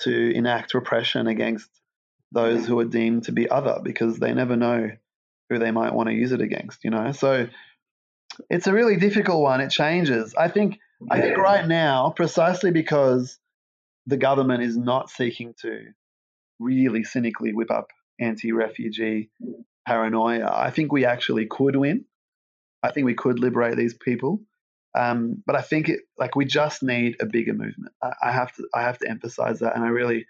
to 0.00 0.34
enact 0.34 0.74
repression 0.74 1.26
against 1.28 1.70
those 2.34 2.66
who 2.66 2.78
are 2.80 2.84
deemed 2.84 3.24
to 3.24 3.32
be 3.32 3.48
other 3.48 3.78
because 3.82 4.18
they 4.18 4.34
never 4.34 4.56
know 4.56 4.90
who 5.48 5.58
they 5.58 5.70
might 5.70 5.94
want 5.94 6.08
to 6.08 6.14
use 6.14 6.32
it 6.32 6.40
against, 6.40 6.84
you 6.84 6.90
know. 6.90 7.12
So 7.12 7.48
it's 8.50 8.66
a 8.66 8.72
really 8.72 8.96
difficult 8.96 9.40
one. 9.40 9.60
It 9.60 9.70
changes. 9.70 10.34
I 10.34 10.48
think 10.48 10.78
I 11.10 11.20
think 11.20 11.36
right 11.38 11.66
now, 11.66 12.10
precisely 12.10 12.70
because 12.70 13.38
the 14.06 14.16
government 14.16 14.62
is 14.62 14.76
not 14.76 15.10
seeking 15.10 15.54
to 15.62 15.86
really 16.58 17.04
cynically 17.04 17.52
whip 17.52 17.70
up 17.70 17.88
anti-refugee 18.20 19.30
paranoia, 19.86 20.50
I 20.52 20.70
think 20.70 20.92
we 20.92 21.04
actually 21.04 21.46
could 21.46 21.76
win. 21.76 22.04
I 22.82 22.90
think 22.90 23.06
we 23.06 23.14
could 23.14 23.38
liberate 23.38 23.76
these 23.76 23.94
people. 23.94 24.40
Um, 24.96 25.42
but 25.46 25.56
I 25.56 25.62
think 25.62 25.88
it, 25.88 26.00
like 26.18 26.36
we 26.36 26.44
just 26.44 26.82
need 26.82 27.16
a 27.20 27.26
bigger 27.26 27.52
movement. 27.52 27.92
I, 28.02 28.12
I 28.24 28.32
have 28.32 28.54
to 28.54 28.68
I 28.74 28.82
have 28.82 28.98
to 28.98 29.08
emphasize 29.08 29.60
that, 29.60 29.74
and 29.74 29.84
I 29.84 29.88
really 29.88 30.26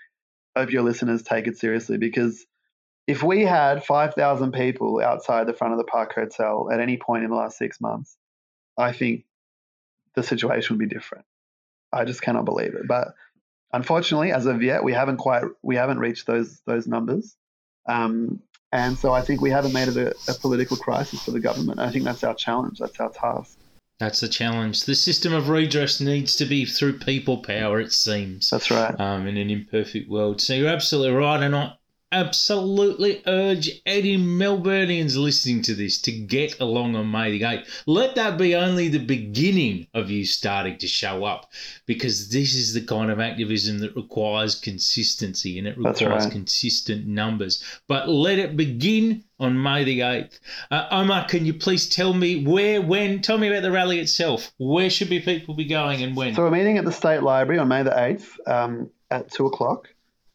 hope 0.57 0.71
your 0.71 0.83
listeners 0.83 1.23
take 1.23 1.47
it 1.47 1.59
seriously 1.59 1.99
because 1.99 2.47
if 3.07 3.23
we 3.23 3.43
had 3.43 3.85
5,000 3.85 4.53
people 4.53 5.01
outside 5.01 5.47
the 5.47 5.53
front 5.53 5.73
of 5.73 5.79
the 5.79 5.85
Park 5.85 6.15
Hotel 6.15 6.69
at 6.73 6.81
any 6.81 6.97
point 6.97 7.25
in 7.25 7.31
the 7.31 7.37
last 7.37 7.59
six 7.59 7.81
months, 7.81 8.17
I 8.79 8.93
think 8.93 9.25
the 10.15 10.23
situation 10.23 10.77
would 10.77 10.89
be 10.89 10.95
different. 10.95 11.25
I 11.93 12.05
just 12.05 12.23
cannot 12.23 12.45
believe 12.45 12.75
it. 12.75 12.89
But 12.89 13.09
unfortunately, 13.73 14.33
as 14.33 14.47
of 14.47 14.63
yet, 14.63 14.85
we 14.85 14.93
haven't 14.93 15.19
quite 15.19 15.45
we 15.63 15.77
haven't 15.77 15.99
reached 15.99 16.27
those 16.27 16.61
those 16.67 16.87
numbers. 16.87 17.37
Um, 17.87 18.41
and 18.73 18.99
so 18.99 19.13
I 19.13 19.21
think 19.21 19.41
we 19.41 19.51
haven't 19.51 19.73
made 19.73 19.89
it 19.89 19.97
a, 19.97 20.33
a 20.33 20.35
political 20.35 20.77
crisis 20.77 21.23
for 21.23 21.31
the 21.31 21.41
government. 21.41 21.79
I 21.79 21.91
think 21.91 22.05
that's 22.05 22.25
our 22.25 22.35
challenge. 22.35 22.79
That's 22.79 22.99
our 22.99 23.11
task. 23.11 23.59
That's 24.01 24.21
the 24.21 24.29
challenge. 24.29 24.85
The 24.85 24.95
system 24.95 25.33
of 25.33 25.49
redress 25.49 26.01
needs 26.01 26.35
to 26.37 26.45
be 26.45 26.65
through 26.65 26.99
people 26.99 27.39
power, 27.39 27.81
it 27.81 27.93
seems. 27.93 28.51
That's 28.51 28.71
right. 28.71 28.99
Um, 28.99 29.27
in 29.27 29.37
an 29.37 29.51
imperfect 29.51 30.11
world. 30.11 30.41
So 30.41 30.55
you're 30.55 30.69
absolutely 30.69 31.15
right. 31.15 31.43
And 31.43 31.55
I, 31.55 31.73
absolutely 32.15 33.21
urge 33.27 33.69
any 33.85 34.17
Melburnians 34.17 35.17
listening 35.17 35.63
to 35.63 35.75
this 35.75 36.01
to 36.03 36.13
get 36.13 36.61
along 36.61 36.95
on 36.95 37.11
May 37.11 37.33
the 37.33 37.43
8th. 37.43 37.83
Let 37.87 38.15
that 38.15 38.39
be 38.39 38.55
only 38.55 38.89
the 38.89 39.05
beginning 39.05 39.89
of 39.95 40.11
you 40.11 40.25
starting 40.25 40.79
to 40.79 40.87
show 40.87 41.25
up 41.25 41.51
because 41.87 42.31
this 42.31 42.55
is 42.55 42.73
the 42.73 42.83
kind 42.83 43.11
of 43.11 43.19
activism 43.19 43.81
that 43.81 43.97
requires 43.97 44.55
consistency 44.55 45.59
and 45.59 45.67
it 45.67 45.77
requires 45.77 46.25
right. 46.25 46.33
consistent 46.33 47.05
numbers. 47.05 47.63
But 47.89 48.09
let 48.09 48.39
it 48.39 48.57
begin 48.57 49.25
on 49.41 49.61
May 49.61 49.83
the 49.83 50.01
8th. 50.01 50.39
Uh, 50.71 50.87
Omar, 50.93 51.27
can 51.27 51.45
you 51.45 51.55
please 51.55 51.89
tell 51.89 52.15
me 52.15 52.47
where, 52.47 52.81
when? 52.81 53.23
Tell 53.23 53.39
me 53.39 53.49
about 53.49 53.63
the 53.63 53.73
rally 53.73 53.99
itself. 53.99 54.53
Where 54.59 54.89
should 54.89 55.11
be 55.11 55.19
people 55.19 55.55
be 55.55 55.65
going 55.65 56.05
and 56.05 56.17
when? 56.17 56.37
So 56.37 56.43
we're 56.43 56.53
meeting 56.53 56.79
at 56.79 56.85
the 56.85 56.93
State 56.93 57.25
Library 57.25 57.59
on 57.59 57.67
May 57.67 57.83
the 57.83 57.91
8th 57.91 58.49
um, 58.49 58.91
at 59.11 59.33
2 59.33 59.47
o'clock. 59.47 59.89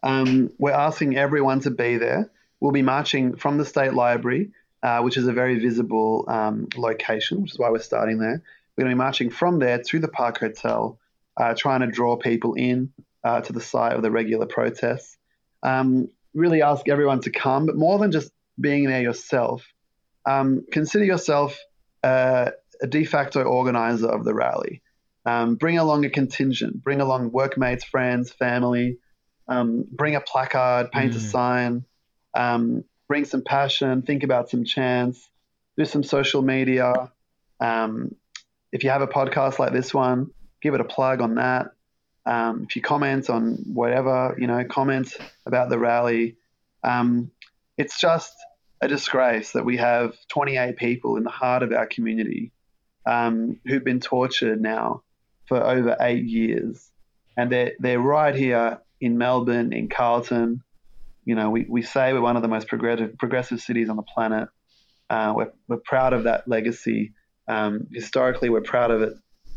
Um, 0.04 0.52
we're 0.58 0.72
asking 0.72 1.18
everyone 1.18 1.62
to 1.62 1.72
be 1.72 1.98
there. 1.98 2.32
We'll 2.60 2.72
be 2.72 2.82
marching 2.82 3.36
from 3.36 3.58
the 3.58 3.66
State 3.66 3.94
Library, 3.94 4.52
uh, 4.84 5.02
which 5.02 5.18
is 5.18 5.28
a 5.28 5.34
very 5.34 5.60
visible 5.60 6.26
um, 6.28 6.68
location, 6.76 7.42
which 7.42 7.52
is 7.52 7.60
why 7.60 7.70
we're 7.70 7.80
starting 7.80 8.20
there. 8.20 8.42
We're 8.76 8.84
going 8.84 8.92
to 8.92 8.96
be 8.96 9.04
marching 9.04 9.30
from 9.30 9.60
there 9.60 9.82
to 9.82 10.00
the 10.00 10.08
Park 10.08 10.40
Hotel, 10.40 10.98
uh, 11.38 11.54
trying 11.58 11.82
to 11.82 11.88
draw 11.88 12.16
people 12.18 12.54
in 12.54 12.92
uh, 13.24 13.42
to 13.42 13.54
the 13.54 13.62
site 13.62 13.94
of 13.94 14.02
the 14.02 14.12
regular 14.12 14.46
protests. 14.46 15.18
Um, 15.64 16.10
really 16.34 16.62
ask 16.62 16.88
everyone 16.88 17.22
to 17.22 17.32
come, 17.32 17.66
but 17.66 17.76
more 17.76 18.00
than 18.00 18.12
just 18.12 18.32
being 18.60 18.86
there 18.86 19.02
yourself, 19.02 19.66
um, 20.26 20.66
consider 20.72 21.06
yourself 21.06 21.58
uh, 22.04 22.52
a 22.82 22.88
de 22.88 23.04
facto 23.06 23.44
organizer 23.44 24.08
of 24.08 24.24
the 24.24 24.34
rally. 24.34 24.82
Um, 25.26 25.56
bring 25.56 25.78
along 25.78 26.06
a 26.06 26.10
contingent, 26.10 26.82
bring 26.82 27.02
along 27.02 27.32
workmates, 27.32 27.84
friends, 27.84 28.32
family, 28.32 28.98
um, 29.50 29.86
bring 29.92 30.16
a 30.16 30.22
placard, 30.22 30.92
paint 30.92 31.14
mm. 31.14 31.18
a 31.18 31.20
sign, 31.20 31.86
um, 32.36 32.86
bring 33.08 33.26
some 33.26 33.42
passion, 33.42 34.04
think 34.04 34.24
about 34.24 34.50
some 34.50 34.64
chants, 34.64 35.28
do 35.76 35.84
some 35.84 36.04
social 36.04 36.42
media. 36.44 37.12
Um, 37.60 38.16
if 38.72 38.84
you 38.84 38.92
have 38.92 39.02
a 39.02 39.08
podcast 39.08 39.58
like 39.58 39.74
this 39.74 39.94
one, 39.94 40.30
give 40.62 40.76
it 40.76 40.82
a 40.82 40.86
plug 40.86 41.22
on 41.22 41.36
that. 41.36 41.72
Um, 42.26 42.66
if 42.70 42.76
you 42.76 42.84
comment 42.84 43.30
on 43.30 43.64
whatever, 43.74 44.36
you 44.38 44.46
know, 44.46 44.64
comment 44.66 45.18
about 45.48 45.70
the 45.70 45.80
rally. 45.80 46.38
Um, 46.84 47.32
it's 47.76 48.00
just 48.00 48.34
a 48.82 48.88
disgrace 48.88 49.54
that 49.54 49.66
we 49.66 49.78
have 49.78 50.14
28 50.28 50.78
people 50.78 51.18
in 51.18 51.24
the 51.24 51.32
heart 51.32 51.64
of 51.64 51.74
our 51.74 51.88
community 51.88 52.52
um, 53.06 53.60
who've 53.66 53.84
been 53.84 54.00
tortured 54.00 54.62
now 54.62 55.02
for 55.48 55.58
over 55.58 55.98
eight 56.00 56.26
years. 56.26 56.92
And 57.36 57.52
they're, 57.52 57.74
they're 57.80 58.00
right 58.00 58.36
here 58.36 58.80
in 59.02 59.18
Melbourne, 59.18 59.74
in 59.74 59.90
Carlton. 59.90 60.64
You 61.26 61.36
know, 61.36 61.50
we, 61.50 61.66
we 61.70 61.82
say 61.82 62.14
we're 62.14 62.22
one 62.22 62.36
of 62.36 62.42
the 62.42 62.48
most 62.48 62.68
progressive 62.68 63.18
progressive 63.18 63.62
cities 63.62 63.90
on 63.90 63.96
the 63.96 64.04
planet. 64.04 64.50
Uh, 65.10 65.34
we're, 65.36 65.52
we're 65.68 65.78
proud 65.78 66.14
of 66.14 66.24
that 66.24 66.48
legacy. 66.48 67.14
Um, 67.48 67.88
historically, 67.92 68.50
we're 68.50 68.62
proud 68.62 68.92
of 68.92 69.02
it. 69.02 69.14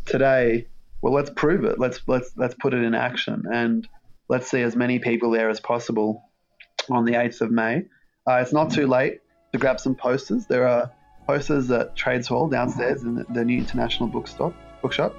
Today, 0.06 0.66
well, 1.00 1.12
let's 1.12 1.30
prove 1.30 1.64
it. 1.64 1.78
Let's 1.78 2.00
let's 2.06 2.32
let's 2.36 2.54
put 2.54 2.74
it 2.74 2.82
in 2.82 2.94
action, 2.94 3.44
and 3.52 3.86
let's 4.28 4.50
see 4.50 4.62
as 4.62 4.74
many 4.74 4.98
people 4.98 5.30
there 5.30 5.48
as 5.50 5.60
possible 5.60 6.30
on 6.90 7.04
the 7.04 7.12
8th 7.12 7.42
of 7.42 7.50
May. 7.50 7.84
Uh, 8.28 8.36
it's 8.36 8.52
not 8.52 8.70
too 8.70 8.86
late 8.86 9.20
to 9.52 9.58
grab 9.58 9.78
some 9.78 9.94
posters. 9.94 10.46
There 10.46 10.66
are 10.66 10.90
posters 11.26 11.70
at 11.70 11.94
Trades 11.96 12.26
Hall 12.26 12.48
downstairs 12.48 13.02
in 13.02 13.14
the, 13.14 13.24
the 13.30 13.44
new 13.44 13.58
International 13.58 14.08
Bookstop 14.08 14.54
bookshop. 14.80 15.14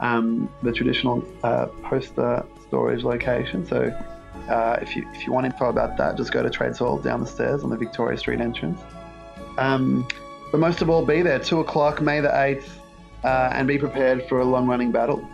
Um, 0.00 0.50
the 0.62 0.72
traditional 0.72 1.24
uh, 1.42 1.66
poster 1.84 2.44
storage 2.68 3.02
location. 3.04 3.66
So 3.66 3.92
uh, 4.48 4.78
if 4.80 4.96
you 4.96 5.08
if 5.14 5.26
you 5.26 5.32
want 5.32 5.46
info 5.46 5.68
about 5.68 5.96
that, 5.96 6.16
just 6.16 6.32
go 6.32 6.42
to 6.42 6.50
Trades 6.50 6.78
Hall 6.78 6.98
down 6.98 7.20
the 7.20 7.26
stairs 7.26 7.64
on 7.64 7.70
the 7.70 7.76
Victoria 7.76 8.18
Street 8.18 8.40
entrance. 8.40 8.80
Um, 9.58 10.06
but 10.52 10.58
most 10.58 10.82
of 10.82 10.90
all, 10.90 11.04
be 11.04 11.22
there 11.22 11.38
two 11.38 11.60
o'clock, 11.60 12.00
May 12.00 12.20
the 12.20 12.40
eighth, 12.42 12.80
uh, 13.24 13.50
and 13.52 13.66
be 13.66 13.78
prepared 13.78 14.28
for 14.28 14.40
a 14.40 14.44
long 14.44 14.66
running 14.66 14.92
battle 14.92 15.26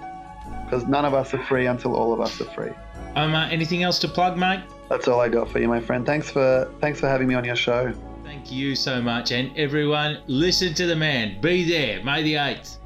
because 0.64 0.86
none 0.86 1.04
of 1.04 1.12
us 1.12 1.34
are 1.34 1.44
free 1.44 1.66
until 1.66 1.94
all 1.94 2.12
of 2.12 2.20
us 2.20 2.40
are 2.40 2.50
free. 2.52 2.72
Um, 3.14 3.34
uh, 3.34 3.46
anything 3.48 3.82
else 3.82 3.98
to 4.00 4.08
plug, 4.08 4.38
mate? 4.38 4.60
That's 4.88 5.06
all 5.06 5.20
I 5.20 5.28
got 5.28 5.50
for 5.50 5.58
you, 5.58 5.68
my 5.68 5.80
friend. 5.80 6.06
Thanks 6.06 6.30
for 6.30 6.70
thanks 6.80 7.00
for 7.00 7.08
having 7.08 7.28
me 7.28 7.34
on 7.34 7.44
your 7.44 7.56
show. 7.56 7.92
Thank 8.24 8.50
you 8.50 8.74
so 8.74 9.02
much, 9.02 9.30
and 9.30 9.56
everyone, 9.56 10.18
listen 10.26 10.72
to 10.74 10.86
the 10.86 10.96
man. 10.96 11.40
Be 11.40 11.68
there, 11.68 12.02
May 12.02 12.22
the 12.22 12.36
eighth. 12.36 12.78